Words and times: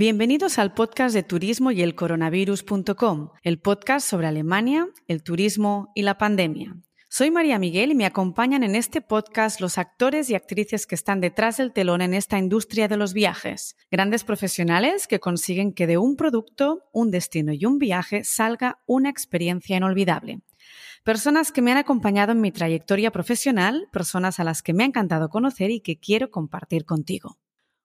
Bienvenidos 0.00 0.58
al 0.58 0.72
podcast 0.72 1.14
de 1.14 1.22
turismo 1.22 1.72
y 1.72 1.82
el 1.82 1.94
coronavirus.com, 1.94 3.32
el 3.42 3.60
podcast 3.60 4.08
sobre 4.08 4.28
Alemania, 4.28 4.88
el 5.08 5.22
turismo 5.22 5.92
y 5.94 6.00
la 6.00 6.16
pandemia. 6.16 6.74
Soy 7.10 7.30
María 7.30 7.58
Miguel 7.58 7.90
y 7.90 7.94
me 7.94 8.06
acompañan 8.06 8.62
en 8.62 8.76
este 8.76 9.02
podcast 9.02 9.60
los 9.60 9.76
actores 9.76 10.30
y 10.30 10.34
actrices 10.34 10.86
que 10.86 10.94
están 10.94 11.20
detrás 11.20 11.58
del 11.58 11.74
telón 11.74 12.00
en 12.00 12.14
esta 12.14 12.38
industria 12.38 12.88
de 12.88 12.96
los 12.96 13.12
viajes. 13.12 13.76
Grandes 13.90 14.24
profesionales 14.24 15.06
que 15.06 15.20
consiguen 15.20 15.74
que 15.74 15.86
de 15.86 15.98
un 15.98 16.16
producto, 16.16 16.88
un 16.94 17.10
destino 17.10 17.52
y 17.52 17.66
un 17.66 17.76
viaje 17.76 18.24
salga 18.24 18.78
una 18.86 19.10
experiencia 19.10 19.76
inolvidable. 19.76 20.40
Personas 21.04 21.52
que 21.52 21.60
me 21.60 21.72
han 21.72 21.76
acompañado 21.76 22.32
en 22.32 22.40
mi 22.40 22.52
trayectoria 22.52 23.10
profesional, 23.10 23.86
personas 23.92 24.40
a 24.40 24.44
las 24.44 24.62
que 24.62 24.72
me 24.72 24.82
ha 24.82 24.86
encantado 24.86 25.28
conocer 25.28 25.70
y 25.70 25.80
que 25.80 25.98
quiero 25.98 26.30
compartir 26.30 26.86
contigo. 26.86 27.36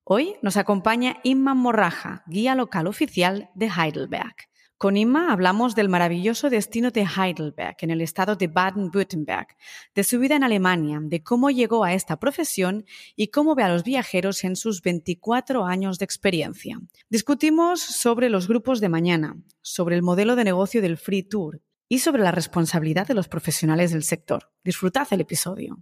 Hoy 0.07 0.35
nos 0.43 0.55
acompaña 0.55 1.17
Inma 1.23 1.55
Morraja, 1.55 2.23
guía 2.27 2.53
local 2.53 2.85
oficial 2.85 3.49
de 3.55 3.71
Heidelberg. 3.75 4.35
Con 4.77 4.97
Inma 4.97 5.33
hablamos 5.33 5.73
del 5.73 5.89
maravilloso 5.89 6.51
destino 6.51 6.91
de 6.91 7.07
Heidelberg, 7.07 7.77
en 7.79 7.89
el 7.89 8.01
estado 8.01 8.35
de 8.35 8.47
Baden-Württemberg, 8.47 9.47
de 9.95 10.03
su 10.03 10.19
vida 10.19 10.35
en 10.35 10.43
Alemania, 10.43 10.99
de 11.01 11.23
cómo 11.23 11.49
llegó 11.49 11.83
a 11.83 11.95
esta 11.95 12.19
profesión 12.19 12.85
y 13.15 13.29
cómo 13.29 13.55
ve 13.55 13.63
a 13.63 13.69
los 13.69 13.83
viajeros 13.83 14.43
en 14.43 14.55
sus 14.55 14.83
24 14.83 15.65
años 15.65 15.97
de 15.97 16.05
experiencia. 16.05 16.79
Discutimos 17.09 17.81
sobre 17.81 18.29
los 18.29 18.47
grupos 18.47 18.81
de 18.81 18.89
mañana, 18.89 19.41
sobre 19.63 19.95
el 19.95 20.03
modelo 20.03 20.35
de 20.35 20.43
negocio 20.43 20.83
del 20.83 20.97
Free 20.97 21.23
Tour 21.23 21.63
y 21.89 21.97
sobre 21.97 22.21
la 22.21 22.31
responsabilidad 22.31 23.07
de 23.07 23.15
los 23.15 23.27
profesionales 23.27 23.91
del 23.91 24.03
sector. 24.03 24.51
Disfrutad 24.63 25.07
el 25.09 25.21
episodio. 25.21 25.79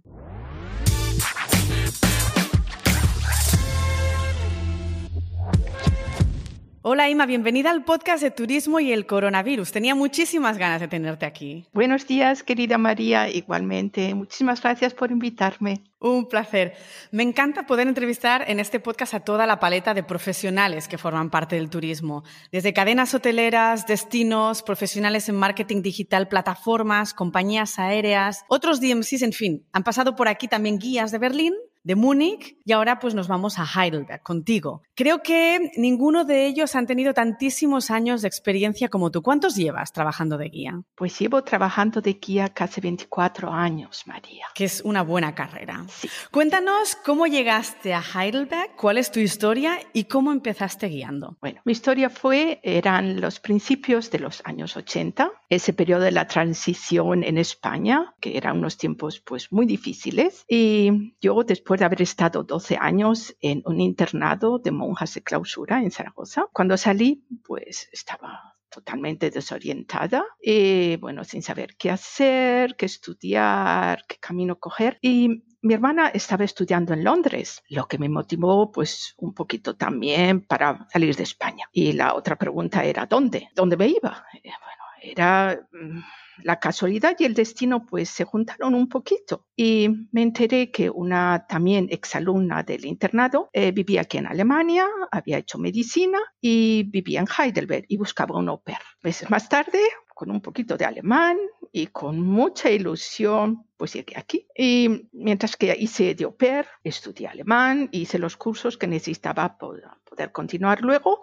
Hola 6.86 7.08
Ima, 7.08 7.24
bienvenida 7.24 7.70
al 7.70 7.82
podcast 7.82 8.22
de 8.22 8.30
turismo 8.30 8.78
y 8.78 8.92
el 8.92 9.06
coronavirus. 9.06 9.72
Tenía 9.72 9.94
muchísimas 9.94 10.58
ganas 10.58 10.82
de 10.82 10.88
tenerte 10.88 11.24
aquí. 11.24 11.64
Buenos 11.72 12.06
días, 12.06 12.42
querida 12.42 12.76
María, 12.76 13.30
igualmente. 13.30 14.14
Muchísimas 14.14 14.60
gracias 14.60 14.92
por 14.92 15.10
invitarme. 15.10 15.82
Un 15.98 16.28
placer. 16.28 16.74
Me 17.10 17.22
encanta 17.22 17.64
poder 17.64 17.88
entrevistar 17.88 18.44
en 18.48 18.60
este 18.60 18.80
podcast 18.80 19.14
a 19.14 19.20
toda 19.20 19.46
la 19.46 19.60
paleta 19.60 19.94
de 19.94 20.02
profesionales 20.02 20.86
que 20.86 20.98
forman 20.98 21.30
parte 21.30 21.56
del 21.56 21.70
turismo, 21.70 22.22
desde 22.52 22.74
cadenas 22.74 23.14
hoteleras, 23.14 23.86
destinos, 23.86 24.62
profesionales 24.62 25.30
en 25.30 25.36
marketing 25.36 25.80
digital, 25.80 26.28
plataformas, 26.28 27.14
compañías 27.14 27.78
aéreas, 27.78 28.44
otros 28.48 28.82
DMCs, 28.82 29.22
en 29.22 29.32
fin. 29.32 29.66
Han 29.72 29.84
pasado 29.84 30.16
por 30.16 30.28
aquí 30.28 30.48
también 30.48 30.78
guías 30.78 31.12
de 31.12 31.18
Berlín 31.18 31.54
de 31.84 31.94
Múnich 31.94 32.56
y 32.64 32.72
ahora 32.72 32.98
pues 32.98 33.14
nos 33.14 33.28
vamos 33.28 33.58
a 33.58 33.64
Heidelberg 33.64 34.22
contigo. 34.22 34.82
Creo 34.94 35.22
que 35.22 35.70
ninguno 35.76 36.24
de 36.24 36.46
ellos 36.46 36.74
han 36.74 36.86
tenido 36.86 37.12
tantísimos 37.12 37.90
años 37.90 38.22
de 38.22 38.28
experiencia 38.28 38.88
como 38.88 39.10
tú. 39.10 39.22
¿Cuántos 39.22 39.54
llevas 39.54 39.92
trabajando 39.92 40.38
de 40.38 40.48
guía? 40.48 40.82
Pues 40.94 41.18
llevo 41.18 41.44
trabajando 41.44 42.00
de 42.00 42.14
guía 42.14 42.48
casi 42.48 42.80
24 42.80 43.52
años, 43.52 44.04
María. 44.06 44.46
Que 44.54 44.64
es 44.64 44.80
una 44.80 45.02
buena 45.02 45.34
carrera. 45.34 45.84
Cuéntanos 46.30 46.96
cómo 47.04 47.26
llegaste 47.26 47.92
a 47.92 48.02
Heidelberg, 48.02 48.76
cuál 48.76 48.98
es 48.98 49.10
tu 49.10 49.20
historia 49.20 49.78
y 49.92 50.04
cómo 50.04 50.32
empezaste 50.32 50.88
guiando. 50.88 51.36
Bueno, 51.40 51.60
mi 51.64 51.72
historia 51.72 52.08
fue, 52.08 52.60
eran 52.62 53.20
los 53.20 53.40
principios 53.40 54.10
de 54.10 54.20
los 54.20 54.40
años 54.44 54.76
80, 54.76 55.30
ese 55.50 55.72
periodo 55.74 56.02
de 56.02 56.12
la 56.12 56.26
transición 56.26 57.24
en 57.24 57.36
España, 57.36 58.14
que 58.20 58.38
eran 58.38 58.58
unos 58.58 58.78
tiempos 58.78 59.20
pues 59.20 59.52
muy 59.52 59.66
difíciles. 59.66 60.44
Y 60.48 61.14
yo 61.20 61.42
después 61.42 61.73
de 61.76 61.84
haber 61.84 62.02
estado 62.02 62.42
12 62.42 62.76
años 62.80 63.36
en 63.40 63.62
un 63.66 63.80
internado 63.80 64.58
de 64.58 64.70
monjas 64.70 65.14
de 65.14 65.22
clausura 65.22 65.82
en 65.82 65.90
Zaragoza. 65.90 66.46
Cuando 66.52 66.76
salí, 66.76 67.24
pues 67.44 67.88
estaba 67.92 68.54
totalmente 68.74 69.30
desorientada 69.30 70.24
y 70.42 70.96
bueno, 70.96 71.22
sin 71.24 71.42
saber 71.42 71.76
qué 71.76 71.90
hacer, 71.90 72.74
qué 72.76 72.86
estudiar, 72.86 74.04
qué 74.08 74.16
camino 74.18 74.58
coger. 74.58 74.98
Y 75.00 75.44
mi 75.62 75.74
hermana 75.74 76.08
estaba 76.08 76.44
estudiando 76.44 76.92
en 76.92 77.04
Londres, 77.04 77.62
lo 77.68 77.86
que 77.86 77.98
me 77.98 78.08
motivó 78.08 78.70
pues 78.70 79.14
un 79.18 79.32
poquito 79.32 79.76
también 79.76 80.42
para 80.42 80.86
salir 80.90 81.14
de 81.16 81.22
España. 81.22 81.68
Y 81.72 81.92
la 81.92 82.14
otra 82.14 82.36
pregunta 82.36 82.84
era, 82.84 83.06
¿dónde? 83.06 83.48
¿Dónde 83.54 83.76
me 83.76 83.88
iba? 83.88 84.26
Eh, 84.34 84.42
bueno, 84.42 84.83
era 85.04 85.60
mm, 85.72 86.00
la 86.42 86.58
casualidad 86.58 87.14
y 87.18 87.24
el 87.24 87.34
destino 87.34 87.86
pues 87.86 88.10
se 88.10 88.24
juntaron 88.24 88.74
un 88.74 88.88
poquito 88.88 89.46
y 89.56 89.88
me 90.10 90.22
enteré 90.22 90.70
que 90.70 90.90
una 90.90 91.46
también 91.48 91.86
exalumna 91.90 92.62
del 92.62 92.84
internado 92.86 93.50
eh, 93.52 93.70
vivía 93.72 94.02
aquí 94.02 94.18
en 94.18 94.26
Alemania, 94.26 94.86
había 95.12 95.38
hecho 95.38 95.58
medicina 95.58 96.18
y 96.40 96.84
vivía 96.84 97.20
en 97.20 97.26
Heidelberg 97.26 97.84
y 97.88 97.96
buscaba 97.96 98.36
un 98.38 98.48
au 98.48 98.62
pair. 98.62 98.78
Meses 99.02 99.30
más 99.30 99.48
tarde, 99.48 99.80
con 100.14 100.30
un 100.30 100.40
poquito 100.40 100.76
de 100.76 100.84
alemán 100.84 101.36
y 101.72 101.88
con 101.88 102.20
mucha 102.20 102.70
ilusión, 102.70 103.66
pues 103.76 103.92
llegué 103.92 104.16
aquí. 104.16 104.46
Y 104.56 105.08
mientras 105.12 105.56
que 105.56 105.76
hice 105.78 106.14
de 106.14 106.24
au 106.24 106.36
pair, 106.36 106.66
estudié 106.82 107.28
alemán, 107.28 107.88
hice 107.92 108.18
los 108.18 108.36
cursos 108.36 108.76
que 108.76 108.86
necesitaba 108.86 109.58
para 109.58 109.98
poder 110.04 110.32
continuar 110.32 110.80
luego. 110.82 111.20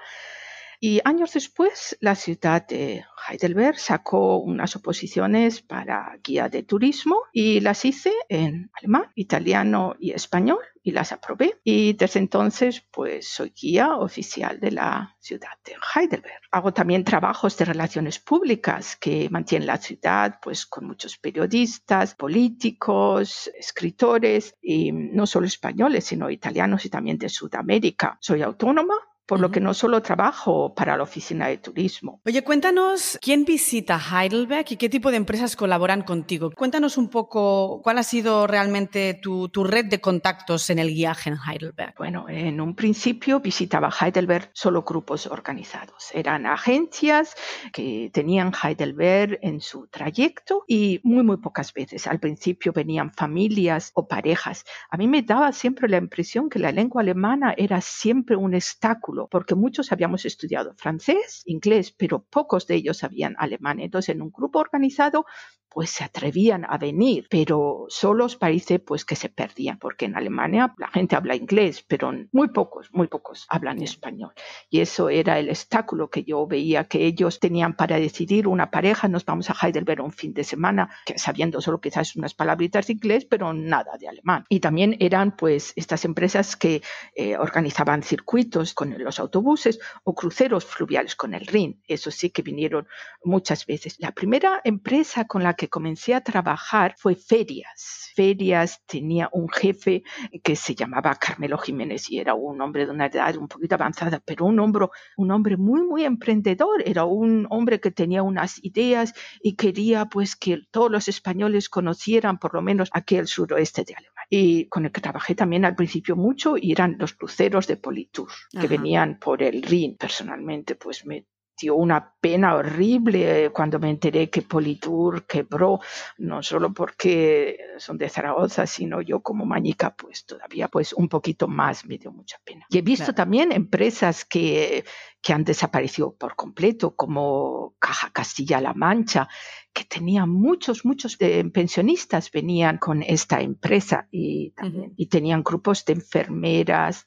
Y 0.84 1.00
años 1.06 1.34
después, 1.34 1.96
la 2.02 2.16
ciudad 2.16 2.66
de 2.66 3.06
Heidelberg 3.30 3.78
sacó 3.78 4.40
unas 4.40 4.76
oposiciones 4.76 5.62
para 5.62 6.18
guía 6.24 6.50
de 6.50 6.64
turismo 6.64 7.18
y 7.32 7.60
las 7.60 7.86
hice 7.86 8.12
en 8.30 8.72
alemán, 8.74 9.12
italiano 9.14 9.96
y 10.00 10.10
español 10.10 10.58
y 10.82 10.90
las 10.90 11.12
aprobé. 11.12 11.60
Y 11.64 11.94
desde 11.94 12.20
entonces, 12.20 12.82
pues 12.92 13.28
soy 13.28 13.52
guía 13.52 13.96
oficial 13.96 14.60
de 14.60 14.72
la 14.72 15.16
ciudad 15.20 15.52
de 15.64 15.76
Heidelberg. 15.94 16.42
Hago 16.50 16.74
también 16.74 17.04
trabajos 17.04 17.56
de 17.58 17.66
relaciones 17.66 18.18
públicas 18.18 18.96
que 18.96 19.30
mantienen 19.30 19.68
la 19.68 19.78
ciudad, 19.78 20.40
pues 20.42 20.66
con 20.66 20.88
muchos 20.88 21.16
periodistas, 21.20 22.16
políticos, 22.16 23.52
escritores, 23.56 24.56
y 24.60 24.92
no 24.92 25.28
solo 25.28 25.46
españoles, 25.46 26.06
sino 26.06 26.32
italianos 26.32 26.86
y 26.86 26.90
también 26.90 27.20
de 27.20 27.30
Sudamérica. 27.30 28.18
Soy 28.20 28.42
autónoma 28.42 28.96
por 29.32 29.40
lo 29.40 29.50
que 29.50 29.62
no 29.62 29.74
solo 29.74 30.02
trabajo 30.02 30.74
para 30.76 30.98
la 30.98 31.04
oficina 31.04 31.48
de 31.48 31.58
turismo. 31.58 32.20
Oye, 32.26 32.44
cuéntanos 32.44 33.18
quién 33.22 33.46
visita 33.46 33.98
Heidelberg 33.98 34.66
y 34.72 34.76
qué 34.76 34.90
tipo 34.90 35.10
de 35.10 35.16
empresas 35.16 35.56
colaboran 35.56 36.02
contigo. 36.02 36.52
Cuéntanos 36.52 36.98
un 36.98 37.08
poco 37.08 37.80
cuál 37.82 38.00
ha 38.00 38.04
sido 38.04 38.46
realmente 38.46 39.14
tu, 39.14 39.50
red 39.64 39.86
de 39.86 40.02
contactos 40.02 40.70
en 40.70 40.80
el 40.80 40.94
guiaje 40.94 41.30
en 41.30 41.38
Heidelberg. 41.38 41.94
Bueno, 41.98 42.26
en 42.28 42.60
un 42.60 42.76
principio 42.76 43.40
visitaba 43.40 43.90
Heidelberg 43.90 44.50
solo 44.52 44.84
grupos 44.84 45.28
organizados. 45.28 46.10
Eran 46.14 46.46
agencias 46.46 47.34
que 47.72 48.12
tenían 48.12 48.52
Heidelberg 48.52 49.40
en 49.42 49.62
su 49.62 49.88
trayecto 49.88 50.66
y 50.68 51.00
muy, 51.04 51.24
muy 51.24 51.38
pocas 51.38 51.74
veces. 51.74 52.06
Al 52.06 52.20
principio 52.20 52.74
venían 52.74 53.14
familias 53.14 53.92
o 53.94 54.10
parejas. 54.10 54.66
A 54.90 54.98
mí 54.98 55.08
me 55.08 55.22
daba 55.22 55.54
siempre 55.54 55.88
la 55.88 55.96
impresión 55.96 56.50
que 56.50 56.60
la 56.60 56.74
lengua 56.74 57.02
alemana 57.02 57.54
era 57.56 57.80
siempre 57.80 58.36
un 58.36 58.56
obstáculo 58.56 59.21
porque 59.30 59.56
muchos 59.56 59.92
habíamos 59.92 60.26
estudiado 60.26 60.74
francés, 60.76 61.44
inglés, 61.46 61.92
pero 61.92 62.24
pocos 62.24 62.68
de 62.68 62.76
ellos 62.76 62.98
sabían 62.98 63.36
alemán. 63.38 63.80
Entonces, 63.80 64.16
en 64.16 64.22
un 64.22 64.32
grupo 64.32 64.60
organizado 64.60 65.26
pues 65.74 65.90
se 65.90 66.04
atrevían 66.04 66.66
a 66.68 66.78
venir, 66.78 67.28
pero 67.30 67.86
solos 67.88 68.36
parece 68.36 68.80
pues 68.80 69.06
que 69.06 69.16
se 69.16 69.30
perdían, 69.30 69.80
porque 69.80 70.06
en 70.06 70.18
Alemania 70.18 70.74
la 70.78 70.90
gente 70.90 71.16
habla 71.16 71.34
inglés, 71.34 71.84
pero 71.88 72.12
muy 72.34 72.50
pocos, 72.50 72.90
muy 72.92 73.08
pocos 73.08 73.46
hablan 73.48 73.82
español. 73.82 74.34
Y 74.70 74.82
eso 74.82 75.10
era 75.10 75.40
el 75.40 75.50
obstáculo 75.50 76.10
que 76.10 76.24
yo 76.24 76.46
veía 76.46 76.84
que 76.84 77.06
ellos 77.06 77.40
tenían 77.40 77.76
para 77.78 77.98
decidir 77.98 78.50
una 78.50 78.70
pareja, 78.70 79.08
nos 79.08 79.24
vamos 79.24 79.50
a 79.50 79.54
Heidelberg 79.54 80.04
un 80.04 80.12
fin 80.12 80.34
de 80.34 80.44
semana, 80.44 80.90
que 81.06 81.18
sabiendo 81.18 81.62
solo 81.62 81.80
quizás 81.80 82.18
unas 82.18 82.34
palabritas 82.34 82.88
de 82.88 82.94
inglés, 82.94 83.26
pero 83.26 83.54
nada 83.54 83.98
de 83.98 84.10
alemán. 84.10 84.46
Y 84.50 84.60
también 84.60 84.98
eran 85.00 85.38
pues 85.38 85.72
estas 85.78 86.04
empresas 86.04 86.58
que 86.58 86.82
eh, 87.16 87.38
organizaban 87.38 88.04
circuitos 88.04 88.74
con 88.74 88.92
los 89.02 89.20
autobuses 89.20 89.80
o 90.04 90.14
cruceros 90.14 90.66
fluviales 90.66 91.16
con 91.16 91.34
el 91.34 91.46
Rin. 91.46 91.82
Eso 91.88 92.12
sí 92.12 92.30
que 92.30 92.42
vinieron 92.42 92.88
muchas 93.24 93.66
veces. 93.66 93.96
La 94.00 94.12
primera 94.12 94.62
empresa 94.64 95.26
con 95.26 95.44
la 95.44 95.54
que 95.54 95.70
comencé 95.70 96.14
a 96.14 96.22
trabajar 96.22 96.96
fue 96.98 97.16
ferias. 97.16 98.12
Ferias 98.16 98.84
tenía 98.86 99.30
un 99.32 99.50
jefe 99.50 100.04
que 100.44 100.56
se 100.56 100.76
llamaba 100.76 101.16
Carmelo 101.16 101.58
Jiménez 101.58 102.10
y 102.10 102.20
era 102.20 102.34
un 102.34 102.62
hombre 102.62 102.86
de 102.86 102.92
una 102.92 103.06
edad 103.06 103.36
un 103.38 103.48
poquito 103.48 103.76
avanzada, 103.76 104.22
pero 104.24 104.46
un 104.46 104.60
hombre, 104.60 104.88
un 105.18 105.32
hombre 105.32 105.58
muy, 105.58 105.82
muy 105.84 106.04
emprendedor. 106.04 106.84
Era 106.86 107.06
un 107.06 107.48
hombre 107.50 107.80
que 107.80 107.92
tenía 107.92 108.24
unas 108.24 108.64
ideas 108.64 109.14
y 109.42 109.56
quería 109.56 110.06
pues 110.06 110.36
que 110.36 110.62
todos 110.72 110.92
los 110.92 111.08
españoles 111.08 111.70
conocieran 111.70 112.38
por 112.38 112.54
lo 112.54 112.62
menos 112.62 112.90
aquel 112.94 113.28
suroeste 113.28 113.84
de 113.84 113.96
Alemania. 113.96 114.12
Y 114.30 114.68
con 114.70 114.86
el 114.86 114.92
que 114.92 115.02
trabajé 115.02 115.36
también 115.36 115.66
al 115.66 115.76
principio 115.76 116.16
mucho 116.16 116.56
y 116.58 116.72
eran 116.72 116.96
los 117.00 117.14
cruceros 117.14 117.68
de 117.68 117.78
Politour 117.78 118.30
que 118.60 118.68
venían 118.68 118.91
por 119.20 119.42
el 119.42 119.62
Rin. 119.62 119.98
Personalmente 119.98 120.76
pues 120.76 121.06
me 121.06 121.26
dio 121.62 121.76
una 121.76 122.14
pena 122.20 122.56
horrible 122.56 123.52
cuando 123.54 123.80
me 123.80 123.90
enteré 123.90 124.30
que 124.30 124.42
Politur 124.42 125.26
quebró, 125.26 125.80
no 126.18 126.42
solo 126.42 126.74
porque 126.74 127.58
son 127.78 127.98
de 127.98 128.10
Zaragoza, 128.10 128.66
sino 128.66 129.02
yo 129.02 129.22
como 129.22 129.46
mañica, 129.46 129.96
pues 129.96 130.26
todavía 130.26 130.68
pues 130.68 130.94
un 130.94 131.08
poquito 131.08 131.48
más 131.48 131.86
me 131.86 131.98
dio 131.98 132.12
mucha 132.12 132.38
pena. 132.44 132.66
Y 132.70 132.80
he 132.80 132.82
visto 132.82 133.14
también 133.14 133.52
empresas 133.52 134.26
que, 134.26 134.84
que 135.22 135.34
han 135.34 135.44
desaparecido 135.44 136.16
por 136.16 136.36
completo, 136.36 136.96
como 136.96 137.76
Caja 137.80 138.10
Castilla-La 138.12 138.74
Mancha, 138.74 139.28
que 139.74 139.86
tenía 139.86 140.26
muchos, 140.26 140.84
muchos 140.84 141.18
pensionistas 141.18 142.32
venían 142.32 142.78
con 142.78 143.04
esta 143.04 143.42
empresa 143.42 144.08
y, 144.12 144.54
y 144.98 145.08
tenían 145.08 145.44
grupos 145.44 145.86
de 145.86 145.94
enfermeras, 145.94 147.06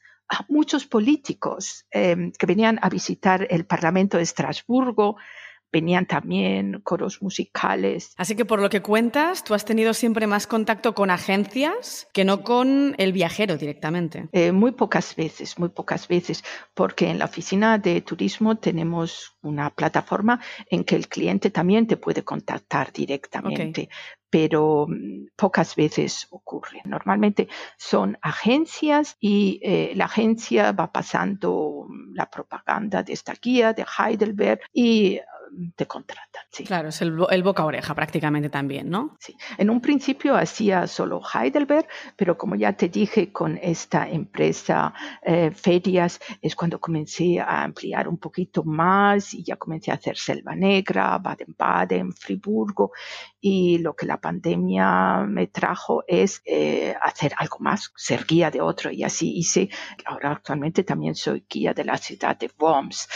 muchos 0.49 0.87
políticos 0.87 1.87
em, 1.91 2.33
que 2.33 2.47
venían 2.47 2.79
a 2.83 2.89
visitar 2.89 3.47
el 3.51 3.67
Parlamento 3.67 4.17
de 4.17 4.23
Estrasburgo, 4.23 5.17
venían 5.75 6.07
también 6.07 6.81
coros 6.85 7.21
musicales. 7.21 8.15
Así 8.17 8.37
que 8.37 8.45
por 8.45 8.61
lo 8.61 8.71
que 8.71 8.81
cuentas, 8.81 9.43
tú 9.43 9.55
has 9.55 9.65
tenido 9.65 9.93
siempre 9.93 10.29
más 10.29 10.47
contacto 10.47 10.95
con 10.95 11.11
agencias 11.11 12.07
que 12.13 12.25
no 12.25 12.45
con 12.45 12.95
el 12.97 13.13
viajero 13.13 13.57
directamente. 13.57 14.29
Eh, 14.31 14.53
muy 14.53 14.71
pocas 14.71 15.17
veces, 15.17 15.59
muy 15.59 15.71
pocas 15.71 16.07
veces, 16.07 16.45
porque 16.75 17.09
en 17.09 17.19
la 17.19 17.25
oficina 17.25 17.79
de 17.79 18.01
turismo 18.03 18.57
tenemos 18.57 19.37
una 19.43 19.71
plataforma 19.71 20.41
en 20.71 20.85
que 20.85 20.95
el 20.95 21.09
cliente 21.09 21.51
también 21.51 21.89
te 21.89 21.97
puede 21.97 22.23
contactar 22.23 22.93
directamente. 22.93 23.89
Pero 24.35 24.89
mm, 24.89 25.29
pocas 25.37 25.77
veces 25.77 26.27
ocurre. 26.31 26.81
Normalmente 26.85 27.47
son 27.77 28.19
agencias 28.21 29.17
y 29.21 29.61
eh, 29.63 29.93
la 29.95 30.07
agencia 30.07 30.73
va 30.73 30.91
pasando 30.91 31.87
la 32.13 32.29
propaganda 32.29 33.05
de 33.05 33.13
esta 33.13 33.35
guía 33.41 33.73
de 33.73 33.87
Heidelberg 33.87 34.59
y 34.73 35.21
te 35.77 35.87
contratan. 35.87 36.43
Sí. 36.51 36.65
Claro, 36.65 36.89
es 36.89 37.01
el, 37.03 37.17
el, 37.31 37.43
boca 37.43 37.65
oreja 37.65 37.95
prácticamente 37.95 38.49
también, 38.49 38.91
¿no? 38.91 39.17
Sí. 39.21 39.37
En 39.59 39.71
un 39.71 39.81
principio 39.81 40.37
hacía 40.37 40.87
solo 40.87 41.21
Heidelberg, 41.23 41.87
pero 42.17 42.37
como 42.37 42.55
ya 42.55 42.73
te 42.73 42.89
dije, 42.89 43.33
con 43.33 43.59
esta 43.63 44.09
empresa 44.09 44.93
eh, 45.23 45.51
Ferias 45.51 46.21
es 46.41 46.57
cuando 46.57 46.81
comencé 46.81 47.41
a 47.41 47.63
ampliar 47.63 48.09
un 48.09 48.19
poquito 48.19 48.65
más 48.65 49.35
y 49.35 49.45
ya 49.45 49.57
comencé 49.57 49.91
a 49.91 49.95
hacer 49.95 50.17
Selva 50.17 50.55
Negra, 50.55 51.19
Baden-Baden, 51.19 52.13
Friburgo 52.13 52.93
y 53.41 53.79
lo 53.79 53.95
que 53.95 54.07
la 54.07 54.21
pandemia 54.25 55.27
me 55.29 55.49
trajo 55.49 56.03
es 56.09 56.41
eh, 56.47 56.95
hacer 57.03 57.35
algo 57.37 57.59
más, 57.61 57.93
ser 57.95 58.25
guía 58.25 58.51
de 58.51 58.63
otro 58.63 58.91
y 58.91 59.05
así 59.05 59.37
hice. 59.37 59.69
Ahora 60.07 60.33
actualmente 60.33 60.83
también 60.83 61.15
soy 61.15 61.45
guía 61.47 61.75
de 61.75 61.85
la 61.85 61.99
ciudad 61.99 62.35
de 62.39 62.51
Worms 62.59 63.07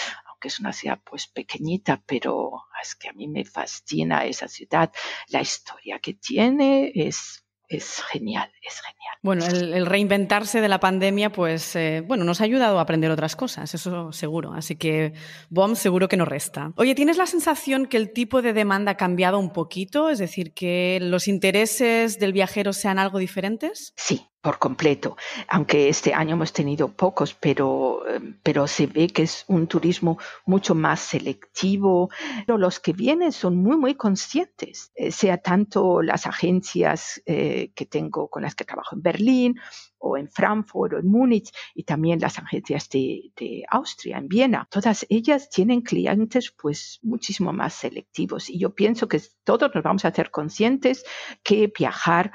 que 0.41 0.49
es 0.49 0.61
una 0.61 0.73
ciudad 0.73 1.01
pues 1.05 1.27
pequeñita, 1.27 2.01
pero 2.07 2.63
es 2.81 2.95
que 2.95 3.09
a 3.09 3.13
mí 3.13 3.27
me 3.27 3.45
fascina 3.45 4.25
esa 4.25 4.47
ciudad. 4.47 4.93
La 5.31 5.41
historia 5.41 5.99
que 5.99 6.15
tiene 6.15 6.93
es 6.95 7.45
es 7.69 8.03
genial, 8.03 8.51
es 8.63 8.81
genial. 8.81 9.15
Bueno, 9.23 9.45
el, 9.47 9.87
reinventarse 9.87 10.61
de 10.61 10.69
la 10.69 10.81
pandemia, 10.81 11.31
pues, 11.31 11.77
eh, 11.77 12.03
bueno, 12.07 12.25
nos 12.25 12.41
ha 12.41 12.45
ayudado 12.45 12.79
a 12.79 12.83
aprender 12.83 13.11
otras 13.11 13.37
cosas, 13.37 13.75
eso 13.75 14.13
seguro. 14.13 14.53
Así 14.55 14.77
que 14.77 15.13
BOM 15.51 15.77
seguro 15.77 16.09
que 16.09 16.17
no 16.17 16.25
resta. 16.25 16.73
Oye, 16.77 16.95
¿tienes 16.95 17.19
la 17.19 17.27
sensación 17.27 17.87
que 17.87 17.99
el 17.99 18.13
tipo 18.13 18.43
de 18.43 18.53
demanda 18.53 18.93
ha 18.93 18.97
cambiado 18.97 19.39
un 19.39 19.53
poquito? 19.53 20.09
Es 20.09 20.19
decir, 20.19 20.55
que 20.55 20.99
los 21.03 21.29
intereses 21.29 22.19
del 22.19 22.33
viajero 22.33 22.73
sean 22.73 22.99
algo 22.99 23.19
diferentes? 23.19 23.93
Sí, 23.97 24.27
por 24.41 24.59
completo, 24.59 25.17
aunque 25.49 25.89
este 25.89 26.15
año 26.15 26.35
hemos 26.35 26.53
tenido 26.53 26.89
pocos, 26.89 27.35
pero, 27.35 28.07
em, 28.09 28.39
pero 28.43 28.67
se 28.69 28.87
ve 28.87 29.09
que 29.09 29.23
es 29.23 29.45
un 29.49 29.67
turismo 29.67 30.19
mucho 30.47 30.75
más 30.75 31.01
selectivo. 31.01 32.09
Pero 32.47 32.57
los 32.57 32.79
que 32.79 32.93
vienen 32.93 33.33
son 33.33 33.57
muy, 33.57 33.77
muy 33.77 33.95
conscientes, 33.95 34.93
eh, 34.95 35.11
sea 35.11 35.39
tanto 35.39 36.03
las 36.03 36.27
agencias 36.27 37.21
eh, 37.27 37.73
que 37.75 37.87
tengo 37.87 38.29
con 38.29 38.43
las 38.43 38.55
que 38.55 38.65
trabajo 38.65 38.95
en 38.95 39.03
Berlín 39.03 39.61
o 39.99 40.17
en 40.17 40.29
Frankfurt 40.29 40.93
o 40.95 40.99
en 40.99 41.09
Múnich 41.09 41.51
y 41.75 41.83
también 41.83 42.21
las 42.21 42.39
agencias 42.39 42.89
de, 42.91 43.33
de, 43.37 43.65
Austria, 43.69 44.19
en 44.19 44.29
Viena. 44.29 44.69
Todas 44.71 45.05
ellas 45.09 45.51
tienen 45.51 45.83
clientes 45.83 46.53
pues 46.57 47.01
muchísimo 47.03 47.53
más 47.53 47.75
selectivos 47.75 48.49
y 48.49 48.59
yo 48.59 48.75
pienso 48.75 49.09
que 49.09 49.21
todos 49.43 49.75
nos 49.75 49.83
vamos 49.83 50.05
a 50.05 50.09
hacer 50.09 50.31
conscientes 50.31 51.05
que 51.43 51.73
viajar 51.77 52.33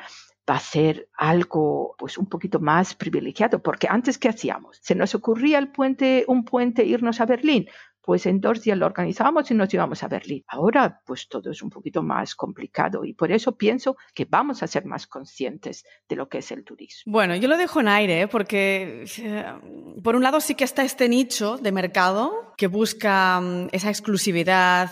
va 0.50 0.56
a 0.56 0.60
ser 0.60 1.10
algo 1.18 1.96
pues 1.98 2.18
un 2.18 2.28
poquito 2.28 2.60
más 2.60 2.96
privilegiado, 2.96 3.62
porque 3.62 3.88
antes 3.90 4.18
¿qué 4.18 4.30
hacíamos? 4.30 4.78
Se 4.82 4.96
nos 4.96 5.16
ocurría 5.16 5.58
el 5.58 5.70
puente, 5.72 6.26
un 6.28 6.44
puente 6.44 6.86
irnos 6.86 7.22
a 7.22 7.26
Berlín, 7.26 7.68
pues 8.04 8.26
en 8.26 8.42
dos 8.42 8.62
días 8.62 8.78
lo 8.78 8.86
organizábamos 8.86 9.50
y 9.50 9.54
nos 9.54 9.74
íbamos 9.74 10.04
a 10.04 10.08
Berlín. 10.08 10.44
Ahora, 10.48 11.02
pues 11.06 11.28
todo 11.30 11.52
es 11.52 11.62
un 11.62 11.70
poquito 11.70 12.04
más 12.04 12.36
complicado 12.36 13.06
y 13.06 13.14
por 13.14 13.32
eso 13.32 13.56
pienso 13.56 13.96
que 14.14 14.26
vamos 14.26 14.62
a 14.62 14.68
ser 14.68 14.86
más 14.86 15.08
conscientes 15.08 15.86
de 16.10 16.16
lo 16.18 16.28
que 16.28 16.40
es 16.40 16.52
el 16.52 16.64
turismo. 16.64 17.14
Bueno, 17.14 17.36
yo 17.36 17.48
lo 17.48 17.58
dejo 17.58 17.80
en 17.80 17.88
aire 17.88 18.22
¿eh? 18.22 18.28
porque, 18.28 19.06
eh, 19.18 19.46
por 20.04 20.16
un 20.16 20.24
lado, 20.24 20.42
sí 20.42 20.56
que 20.56 20.66
está 20.66 20.84
este 20.84 21.08
nicho 21.08 21.58
de 21.58 21.72
mercado 21.72 22.54
que 22.58 22.68
busca 22.68 23.40
mm, 23.40 23.70
esa 23.72 23.90
exclusividad, 23.90 24.92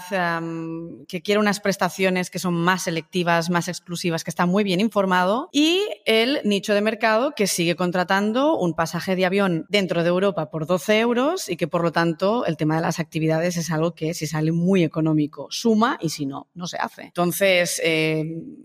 que 1.07 1.21
quiere 1.21 1.39
unas 1.39 1.59
prestaciones 1.59 2.29
que 2.29 2.39
son 2.39 2.53
más 2.53 2.83
selectivas, 2.83 3.49
más 3.49 3.67
exclusivas, 3.67 4.23
que 4.23 4.29
está 4.29 4.45
muy 4.45 4.63
bien 4.63 4.79
informado, 4.79 5.49
y 5.51 5.81
el 6.05 6.39
nicho 6.43 6.73
de 6.73 6.81
mercado 6.81 7.33
que 7.35 7.47
sigue 7.47 7.75
contratando 7.75 8.57
un 8.57 8.73
pasaje 8.73 9.15
de 9.15 9.25
avión 9.25 9.65
dentro 9.69 10.03
de 10.03 10.09
Europa 10.09 10.49
por 10.49 10.65
12 10.65 10.99
euros 10.99 11.49
y 11.49 11.57
que, 11.57 11.67
por 11.67 11.83
lo 11.83 11.91
tanto, 11.91 12.45
el 12.45 12.57
tema 12.57 12.75
de 12.75 12.81
las 12.81 12.99
actividades 13.01 13.57
es 13.57 13.71
algo 13.71 13.93
que 13.93 14.13
si 14.13 14.27
sale 14.27 14.51
muy 14.51 14.83
económico 14.83 15.47
suma 15.49 15.97
y 16.01 16.09
si 16.09 16.25
no, 16.25 16.49
no 16.53 16.67
se 16.67 16.77
hace. 16.77 17.03
Entonces, 17.03 17.81
eh, 17.83 18.23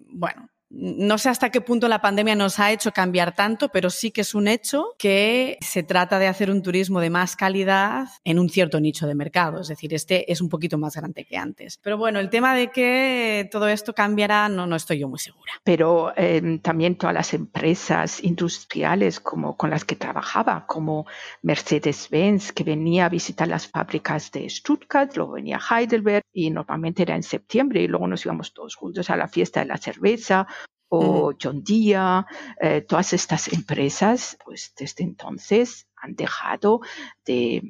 bueno, 0.08 0.48
no 0.78 1.16
sé 1.16 1.30
hasta 1.30 1.50
qué 1.50 1.62
punto 1.62 1.88
la 1.88 2.02
pandemia 2.02 2.34
nos 2.34 2.58
ha 2.58 2.70
hecho 2.70 2.92
cambiar 2.92 3.34
tanto, 3.34 3.70
pero 3.70 3.88
sí 3.88 4.10
que 4.10 4.20
es 4.20 4.34
un 4.34 4.46
hecho 4.46 4.94
que 4.98 5.56
se 5.62 5.82
trata 5.82 6.18
de 6.18 6.26
hacer 6.26 6.50
un 6.50 6.62
turismo 6.62 7.00
de 7.00 7.08
más 7.08 7.34
calidad 7.34 8.08
en 8.24 8.38
un 8.38 8.50
cierto 8.50 8.78
nicho 8.78 9.06
de 9.06 9.14
mercado. 9.14 9.60
Es 9.60 9.68
decir, 9.68 9.94
este 9.94 10.30
es 10.30 10.40
un 10.40 10.50
poquito 10.50 10.76
más 10.76 10.94
grande 10.94 11.24
que 11.24 11.38
antes. 11.38 11.78
Pero 11.82 11.96
bueno, 11.96 12.20
el 12.20 12.28
tema 12.28 12.54
de 12.54 12.70
que 12.70 13.48
todo 13.50 13.68
esto 13.68 13.94
cambiará, 13.94 14.48
no, 14.50 14.66
no 14.66 14.76
estoy 14.76 14.98
yo 14.98 15.08
muy 15.08 15.18
segura. 15.18 15.52
Pero 15.64 16.12
eh, 16.14 16.58
también 16.62 16.96
todas 16.96 17.14
las 17.14 17.32
empresas 17.32 18.22
industriales 18.22 19.18
como 19.20 19.56
con 19.56 19.70
las 19.70 19.84
que 19.84 19.96
trabajaba, 19.96 20.66
como 20.66 21.06
Mercedes-Benz, 21.42 22.52
que 22.52 22.64
venía 22.64 23.06
a 23.06 23.08
visitar 23.08 23.48
las 23.48 23.66
fábricas 23.66 24.30
de 24.30 24.48
Stuttgart, 24.50 25.16
luego 25.16 25.32
venía 25.32 25.58
a 25.58 25.80
Heidelberg 25.80 26.24
y 26.32 26.50
normalmente 26.50 27.02
era 27.02 27.16
en 27.16 27.22
septiembre 27.22 27.80
y 27.80 27.88
luego 27.88 28.06
nos 28.06 28.24
íbamos 28.26 28.52
todos 28.52 28.74
juntos 28.74 29.08
a 29.08 29.16
la 29.16 29.28
fiesta 29.28 29.60
de 29.60 29.66
la 29.66 29.78
cerveza 29.78 30.46
o 30.88 31.32
John 31.40 31.62
Deere, 31.64 32.24
eh, 32.60 32.82
todas 32.82 33.12
estas 33.12 33.52
empresas, 33.52 34.36
pues 34.44 34.72
desde 34.78 35.04
entonces 35.04 35.88
han 35.96 36.14
dejado 36.14 36.80
de, 37.24 37.62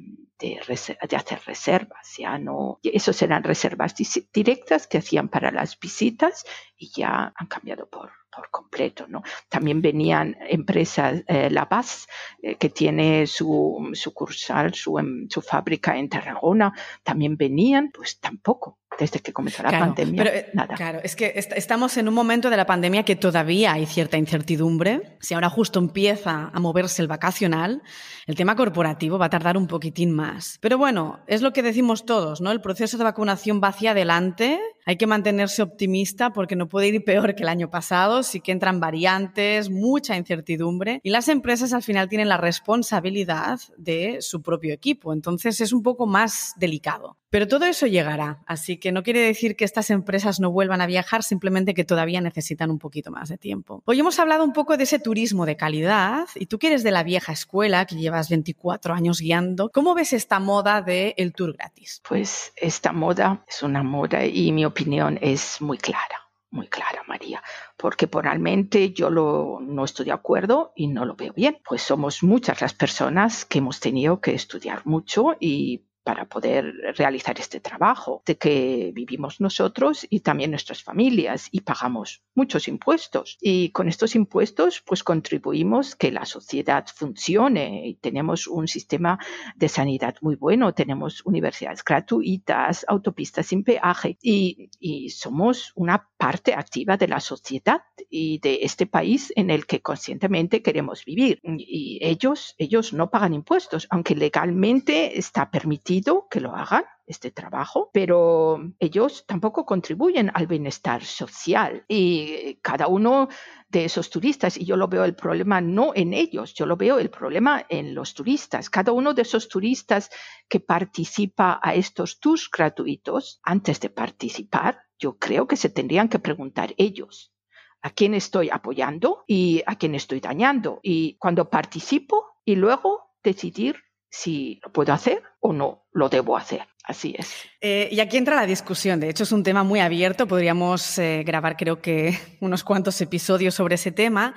hacer 1.15 1.41
reservas, 1.45 2.15
ya 2.17 2.37
no, 2.37 2.79
esos 2.83 3.21
eran 3.21 3.43
reservas 3.43 3.95
directas 4.31 4.85
que 4.85 4.99
hacían 4.99 5.29
para 5.29 5.51
las 5.51 5.79
visitas 5.79 6.45
y 6.77 6.91
ya 6.95 7.33
han 7.35 7.47
cambiado 7.47 7.87
por, 7.89 8.11
por 8.37 8.49
completo. 8.51 9.07
¿no? 9.07 9.23
También 9.49 9.81
venían 9.81 10.37
empresas, 10.41 11.23
eh, 11.27 11.49
La 11.49 11.67
Paz, 11.67 12.07
eh, 12.41 12.55
que 12.55 12.69
tiene 12.69 13.25
su 13.25 13.89
sucursal, 13.93 14.73
su, 14.75 14.99
em, 14.99 15.27
su 15.29 15.41
fábrica 15.41 15.97
en 15.97 16.09
Tarragona, 16.09 16.71
también 17.03 17.35
venían, 17.35 17.91
pues 17.91 18.19
tampoco 18.19 18.77
desde 18.99 19.19
que 19.19 19.33
comenzó 19.33 19.63
la 19.63 19.71
pandemia. 19.71 20.23
Pero, 20.23 20.35
eh, 20.35 20.49
nada. 20.53 20.75
Claro, 20.75 20.99
es 21.03 21.15
que 21.15 21.33
estamos 21.35 21.97
en 21.97 22.07
un 22.07 22.13
momento 22.13 22.49
de 22.49 22.57
la 22.57 22.65
pandemia 22.65 23.03
que 23.03 23.15
todavía 23.15 23.73
hay 23.73 23.85
cierta 23.85 24.17
incertidumbre. 24.17 25.17
Si 25.19 25.33
ahora 25.33 25.49
justo 25.49 25.79
empieza 25.79 26.51
a 26.53 26.59
moverse 26.59 27.01
el 27.01 27.07
vacacional, 27.07 27.81
el 28.25 28.35
tema 28.35 28.55
corporativo 28.55 29.17
va 29.17 29.27
a 29.27 29.29
tardar 29.29 29.57
un 29.57 29.67
poquitín 29.67 30.11
más. 30.11 30.57
Pero 30.61 30.77
bueno, 30.77 31.19
es 31.27 31.41
lo 31.41 31.53
que 31.53 31.63
decimos 31.63 32.05
todos, 32.05 32.41
¿no? 32.41 32.51
El 32.51 32.61
proceso 32.61 32.97
de 32.97 33.03
vacunación 33.03 33.61
va 33.63 33.69
hacia 33.69 33.91
adelante 33.91 34.59
hay 34.87 34.95
que 34.95 35.05
mantenerse 35.05 35.61
optimista 35.61 36.31
porque 36.31 36.55
no 36.55 36.69
puede 36.69 36.87
ir 36.87 37.03
peor 37.03 37.35
que 37.35 37.43
el 37.43 37.49
año 37.49 37.69
pasado, 37.69 38.23
sí 38.23 38.39
que 38.39 38.53
entran 38.53 38.79
variantes, 38.79 39.69
mucha 39.69 40.15
incertidumbre 40.15 41.01
y 41.03 41.09
las 41.09 41.27
empresas 41.27 41.73
al 41.73 41.83
final 41.83 42.07
tienen 42.07 42.29
la 42.29 42.37
responsabilidad 42.37 43.59
de 43.75 44.19
su 44.21 44.41
propio 44.41 44.73
equipo, 44.73 45.11
entonces 45.11 45.59
es 45.59 45.73
un 45.73 45.83
poco 45.83 46.07
más 46.07 46.53
delicado. 46.55 47.17
Pero 47.29 47.47
todo 47.47 47.65
eso 47.65 47.87
llegará, 47.87 48.41
así 48.45 48.77
que 48.77 48.93
no 48.93 49.03
quiere 49.03 49.19
decir 49.19 49.57
que 49.57 49.65
estas 49.65 49.89
empresas 49.89 50.39
no 50.39 50.49
vuelvan 50.49 50.79
a 50.79 50.85
viajar, 50.85 51.23
simplemente 51.23 51.73
que 51.73 51.83
todavía 51.83 52.21
necesitan 52.21 52.71
un 52.71 52.79
poquito 52.79 53.11
más 53.11 53.27
de 53.27 53.37
tiempo. 53.37 53.83
Hoy 53.85 53.99
hemos 53.99 54.17
hablado 54.19 54.45
un 54.45 54.53
poco 54.53 54.77
de 54.77 54.83
ese 54.83 54.99
turismo 54.99 55.45
de 55.45 55.57
calidad 55.57 56.27
y 56.35 56.45
tú 56.45 56.57
que 56.57 56.67
eres 56.67 56.83
de 56.83 56.91
la 56.91 57.03
vieja 57.03 57.33
escuela, 57.33 57.85
que 57.85 57.95
llevas 57.95 58.29
24 58.29 58.93
años 58.93 59.19
guiando, 59.19 59.69
¿cómo 59.73 59.93
ves 59.93 60.13
esta 60.13 60.39
moda 60.39 60.81
del 60.81 61.13
el 61.17 61.33
tour 61.33 61.53
gratis? 61.53 62.01
Pues 62.07 62.53
esta 62.55 62.93
moda 62.93 63.43
es 63.47 63.61
una 63.61 63.83
moda 63.83 64.25
y 64.25 64.53
mi 64.53 64.63
opinión 64.63 65.19
es 65.21 65.59
muy 65.59 65.77
clara 65.77 66.27
muy 66.49 66.67
clara, 66.67 67.03
María, 67.07 67.43
porque 67.75 68.09
moralmente 68.11 68.91
yo 68.91 69.09
no 69.09 69.83
estoy 69.83 70.05
de 70.05 70.11
acuerdo 70.11 70.71
y 70.75 70.87
no 70.87 71.05
lo 71.05 71.15
veo 71.15 71.33
bien, 71.33 71.59
pues 71.67 71.81
somos 71.81 72.23
muchas 72.23 72.61
las 72.61 72.73
personas 72.73 73.45
que 73.45 73.59
hemos 73.59 73.79
tenido 73.79 74.21
que 74.21 74.33
estudiar 74.33 74.85
mucho 74.85 75.35
y 75.39 75.86
para 76.07 76.23
poder 76.23 76.73
realizar 76.95 77.37
este 77.37 77.59
trabajo, 77.59 78.23
de 78.25 78.37
que 78.37 78.91
vivimos 78.95 79.41
nosotros 79.41 80.07
y 80.09 80.21
también 80.21 80.51
nuestras 80.51 80.81
familias 80.81 81.49
y 81.51 81.59
pagamos 81.59 82.23
muchos 82.33 82.69
impuestos. 82.69 83.37
Y 83.41 83.71
con 83.71 83.89
estos 83.89 84.15
impuestos, 84.15 84.81
pues 84.87 85.03
contribuimos 85.03 85.97
que 85.97 86.13
la 86.13 86.23
sociedad 86.23 86.85
funcione 86.95 87.89
y 87.89 87.95
tenemos 87.95 88.47
un 88.47 88.69
sistema 88.69 89.19
de 89.57 89.67
sanidad 89.67 90.15
muy 90.21 90.37
bueno, 90.37 90.73
tenemos 90.73 91.25
universidades 91.25 91.83
gratuitas, 91.83 92.85
autopistas 92.87 93.47
sin 93.47 93.65
peaje 93.65 94.17
y, 94.21 94.69
y 94.79 95.09
somos 95.09 95.73
una 95.75 96.07
parte 96.15 96.53
activa 96.53 96.95
de 96.95 97.09
la 97.09 97.19
sociedad 97.19 97.81
y 98.09 98.39
de 98.39 98.59
este 98.61 98.85
país 98.85 99.33
en 99.35 99.49
el 99.49 99.65
que 99.65 99.81
conscientemente 99.81 100.61
queremos 100.61 101.03
vivir. 101.03 101.41
Y 101.43 101.99
ellos, 102.01 102.55
ellos 102.57 102.93
no 102.93 103.09
pagan 103.09 103.33
impuestos, 103.33 103.87
aunque 103.89 104.15
legalmente 104.15 105.19
está 105.19 105.51
permitido 105.51 105.96
que 106.29 106.39
lo 106.39 106.55
hagan 106.55 106.83
este 107.05 107.31
trabajo, 107.31 107.89
pero 107.93 108.59
ellos 108.79 109.25
tampoco 109.25 109.65
contribuyen 109.65 110.29
al 110.33 110.47
bienestar 110.47 111.03
social 111.03 111.85
y 111.87 112.55
cada 112.61 112.87
uno 112.87 113.29
de 113.69 113.85
esos 113.85 114.09
turistas, 114.09 114.57
y 114.57 114.65
yo 114.65 114.75
lo 114.75 114.87
veo 114.87 115.05
el 115.05 115.15
problema 115.15 115.61
no 115.61 115.93
en 115.95 116.13
ellos, 116.13 116.53
yo 116.53 116.65
lo 116.65 116.75
veo 116.75 116.99
el 116.99 117.09
problema 117.09 117.65
en 117.69 117.95
los 117.95 118.13
turistas. 118.13 118.69
Cada 118.69 118.91
uno 118.91 119.13
de 119.13 119.21
esos 119.21 119.47
turistas 119.47 120.09
que 120.49 120.59
participa 120.59 121.59
a 121.61 121.73
estos 121.75 122.19
tours 122.19 122.49
gratuitos, 122.51 123.39
antes 123.43 123.79
de 123.79 123.89
participar, 123.89 124.81
yo 124.99 125.17
creo 125.17 125.47
que 125.47 125.57
se 125.57 125.69
tendrían 125.69 126.09
que 126.09 126.19
preguntar 126.19 126.73
ellos 126.77 127.33
a 127.81 127.91
quién 127.91 128.13
estoy 128.13 128.49
apoyando 128.49 129.23
y 129.27 129.61
a 129.65 129.75
quién 129.75 129.95
estoy 129.95 130.19
dañando. 130.19 130.79
Y 130.83 131.17
cuando 131.17 131.49
participo 131.49 132.25
y 132.43 132.55
luego 132.55 133.11
decidir 133.23 133.86
si 134.09 134.59
lo 134.63 134.71
puedo 134.71 134.93
hacer 134.93 135.23
o 135.39 135.53
no 135.53 135.85
lo 135.91 136.09
debo 136.09 136.37
hacer. 136.37 136.67
Así 136.83 137.13
es. 137.17 137.33
Eh, 137.59 137.89
y 137.91 137.99
aquí 137.99 138.15
entra 138.15 138.35
la 138.35 138.45
discusión. 138.45 138.99
De 138.99 139.09
hecho, 139.09 139.23
es 139.23 139.31
un 139.33 139.43
tema 139.43 139.63
muy 139.63 139.81
abierto. 139.81 140.25
Podríamos 140.25 140.97
eh, 140.99 141.23
grabar, 141.25 141.57
creo 141.57 141.81
que, 141.81 142.17
unos 142.39 142.63
cuantos 142.63 142.99
episodios 143.01 143.55
sobre 143.55 143.75
ese 143.75 143.91
tema. 143.91 144.33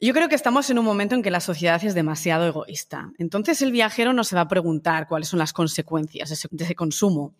Yo 0.00 0.12
creo 0.12 0.28
que 0.28 0.34
estamos 0.34 0.68
en 0.70 0.78
un 0.78 0.84
momento 0.84 1.14
en 1.14 1.22
que 1.22 1.30
la 1.30 1.40
sociedad 1.40 1.82
es 1.84 1.94
demasiado 1.94 2.46
egoísta. 2.46 3.12
Entonces 3.18 3.62
el 3.62 3.70
viajero 3.70 4.12
no 4.12 4.24
se 4.24 4.34
va 4.34 4.42
a 4.42 4.48
preguntar 4.48 5.06
cuáles 5.08 5.28
son 5.28 5.38
las 5.38 5.52
consecuencias 5.52 6.30
de 6.30 6.34
ese, 6.34 6.48
de 6.50 6.64
ese, 6.64 6.74
consumo. 6.74 7.34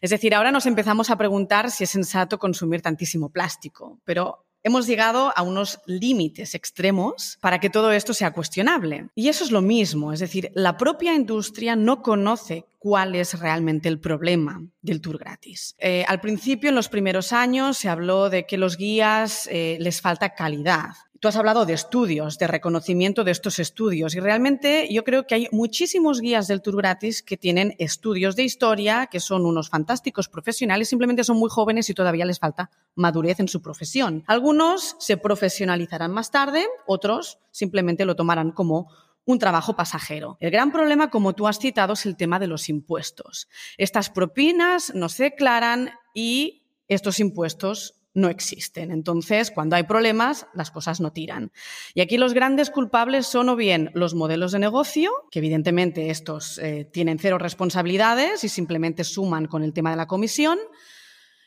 Es 0.00 0.10
decir, 0.10 0.34
ahora 0.34 0.52
nos 0.52 0.66
empezamos 0.66 1.10
a 1.10 1.16
preguntar 1.16 1.70
si 1.70 1.84
es 1.84 1.90
sensato 1.90 2.38
consumir 2.38 2.80
tantísimo 2.80 3.30
plástico, 3.30 4.00
pero 4.04 4.45
hemos 4.62 4.86
llegado 4.86 5.32
a 5.36 5.42
unos 5.42 5.80
límites 5.86 6.54
extremos 6.54 7.38
para 7.40 7.60
que 7.60 7.70
todo 7.70 7.92
esto 7.92 8.14
sea 8.14 8.32
cuestionable. 8.32 9.08
Y 9.14 9.28
eso 9.28 9.44
es 9.44 9.50
lo 9.50 9.62
mismo, 9.62 10.12
es 10.12 10.20
decir, 10.20 10.50
la 10.54 10.76
propia 10.76 11.14
industria 11.14 11.76
no 11.76 12.02
conoce 12.02 12.66
cuál 12.78 13.16
es 13.16 13.38
realmente 13.38 13.88
el 13.88 13.98
problema 13.98 14.62
del 14.80 15.00
tour 15.00 15.18
gratis. 15.18 15.74
Eh, 15.78 16.04
al 16.06 16.20
principio, 16.20 16.68
en 16.68 16.76
los 16.76 16.88
primeros 16.88 17.32
años, 17.32 17.78
se 17.78 17.88
habló 17.88 18.30
de 18.30 18.46
que 18.46 18.58
los 18.58 18.76
guías 18.76 19.48
eh, 19.50 19.76
les 19.80 20.00
falta 20.00 20.34
calidad. 20.34 20.90
Tú 21.26 21.30
has 21.30 21.36
hablado 21.38 21.66
de 21.66 21.72
estudios, 21.72 22.38
de 22.38 22.46
reconocimiento 22.46 23.24
de 23.24 23.32
estos 23.32 23.58
estudios 23.58 24.14
y 24.14 24.20
realmente 24.20 24.86
yo 24.92 25.02
creo 25.02 25.26
que 25.26 25.34
hay 25.34 25.48
muchísimos 25.50 26.20
guías 26.20 26.46
del 26.46 26.62
tour 26.62 26.76
gratis 26.76 27.20
que 27.20 27.36
tienen 27.36 27.74
estudios 27.80 28.36
de 28.36 28.44
historia, 28.44 29.08
que 29.10 29.18
son 29.18 29.44
unos 29.44 29.68
fantásticos 29.68 30.28
profesionales, 30.28 30.88
simplemente 30.88 31.24
son 31.24 31.36
muy 31.36 31.50
jóvenes 31.50 31.90
y 31.90 31.94
todavía 31.94 32.26
les 32.26 32.38
falta 32.38 32.70
madurez 32.94 33.40
en 33.40 33.48
su 33.48 33.60
profesión. 33.60 34.22
Algunos 34.28 34.94
se 35.00 35.16
profesionalizarán 35.16 36.12
más 36.12 36.30
tarde, 36.30 36.64
otros 36.86 37.40
simplemente 37.50 38.04
lo 38.04 38.14
tomarán 38.14 38.52
como 38.52 38.88
un 39.24 39.40
trabajo 39.40 39.74
pasajero. 39.74 40.36
El 40.38 40.52
gran 40.52 40.70
problema, 40.70 41.10
como 41.10 41.32
tú 41.32 41.48
has 41.48 41.58
citado, 41.58 41.94
es 41.94 42.06
el 42.06 42.16
tema 42.16 42.38
de 42.38 42.46
los 42.46 42.68
impuestos. 42.68 43.48
Estas 43.78 44.10
propinas 44.10 44.94
no 44.94 45.08
se 45.08 45.24
declaran 45.24 45.90
y 46.14 46.62
estos 46.86 47.18
impuestos 47.18 47.95
no 48.16 48.30
existen. 48.30 48.90
Entonces, 48.90 49.50
cuando 49.50 49.76
hay 49.76 49.82
problemas, 49.82 50.46
las 50.54 50.70
cosas 50.70 51.00
no 51.00 51.12
tiran. 51.12 51.52
Y 51.94 52.00
aquí 52.00 52.16
los 52.16 52.32
grandes 52.32 52.70
culpables 52.70 53.26
son 53.26 53.50
o 53.50 53.56
bien 53.56 53.90
los 53.92 54.14
modelos 54.14 54.52
de 54.52 54.58
negocio, 54.58 55.12
que 55.30 55.38
evidentemente 55.38 56.08
estos 56.08 56.58
eh, 56.58 56.88
tienen 56.90 57.18
cero 57.18 57.36
responsabilidades 57.36 58.42
y 58.42 58.48
simplemente 58.48 59.04
suman 59.04 59.46
con 59.46 59.62
el 59.62 59.74
tema 59.74 59.90
de 59.90 59.96
la 59.96 60.06
comisión, 60.06 60.58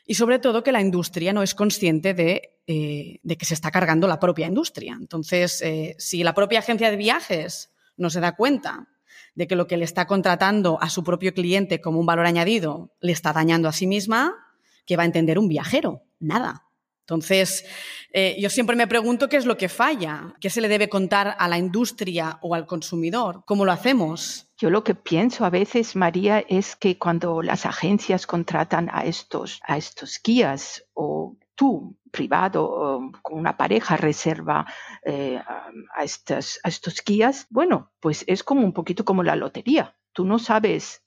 y 0.06 0.14
sobre 0.14 0.38
todo 0.38 0.62
que 0.62 0.72
la 0.72 0.80
industria 0.80 1.32
no 1.32 1.42
es 1.42 1.54
consciente 1.54 2.14
de, 2.14 2.60
eh, 2.68 3.20
que 3.36 3.44
se 3.44 3.54
está 3.54 3.72
cargando 3.72 4.06
la 4.06 4.20
propia 4.20 4.46
industria. 4.46 4.96
Entonces, 4.98 5.60
eh, 5.62 5.96
si 5.98 6.22
la 6.22 6.34
propia 6.34 6.60
agencia 6.60 6.90
de 6.90 6.96
viajes 6.96 7.72
no 7.96 8.10
se 8.10 8.20
da 8.20 8.36
cuenta 8.36 8.88
de 9.34 9.48
que 9.48 9.56
lo 9.56 9.66
que 9.66 9.76
le 9.76 9.84
está 9.84 10.06
contratando 10.06 10.78
a 10.80 10.88
su 10.88 11.02
propio 11.02 11.34
cliente 11.34 11.80
como 11.80 11.98
un 11.98 12.06
valor 12.06 12.26
añadido 12.26 12.92
le 13.00 13.12
está 13.12 13.32
dañando 13.32 13.68
a 13.68 13.72
sí 13.72 13.86
misma, 13.86 14.34
¿qué 14.90 14.96
va 14.96 15.04
a 15.04 15.06
entender 15.06 15.38
un 15.38 15.46
viajero? 15.46 16.02
Nada. 16.18 16.66
Entonces, 17.02 17.64
eh, 18.12 18.36
yo 18.40 18.50
siempre 18.50 18.74
me 18.74 18.88
pregunto 18.88 19.28
qué 19.28 19.36
es 19.36 19.46
lo 19.46 19.56
que 19.56 19.68
falla, 19.68 20.34
qué 20.40 20.50
se 20.50 20.60
le 20.60 20.66
debe 20.66 20.88
contar 20.88 21.36
a 21.38 21.46
la 21.46 21.58
industria 21.58 22.40
o 22.42 22.56
al 22.56 22.66
consumidor, 22.66 23.44
cómo 23.46 23.64
lo 23.64 23.70
hacemos. 23.70 24.50
Yo 24.58 24.68
lo 24.68 24.82
que 24.82 24.96
pienso 24.96 25.44
a 25.44 25.50
veces, 25.50 25.94
María, 25.94 26.40
es 26.40 26.74
que 26.74 26.98
cuando 26.98 27.40
las 27.40 27.66
agencias 27.66 28.26
contratan 28.26 28.90
a 28.92 29.04
estos, 29.04 29.60
a 29.62 29.76
estos 29.76 30.20
guías 30.24 30.84
o 30.92 31.36
tú, 31.54 31.96
privado, 32.10 33.12
con 33.22 33.38
una 33.38 33.56
pareja, 33.56 33.96
reserva 33.96 34.66
eh, 35.04 35.40
a, 35.94 36.02
estos, 36.02 36.58
a 36.64 36.68
estos 36.68 37.00
guías, 37.06 37.46
bueno, 37.48 37.92
pues 38.00 38.24
es 38.26 38.42
como 38.42 38.62
un 38.62 38.72
poquito 38.72 39.04
como 39.04 39.22
la 39.22 39.36
lotería. 39.36 39.96
Tú 40.12 40.24
no 40.24 40.40
sabes 40.40 41.04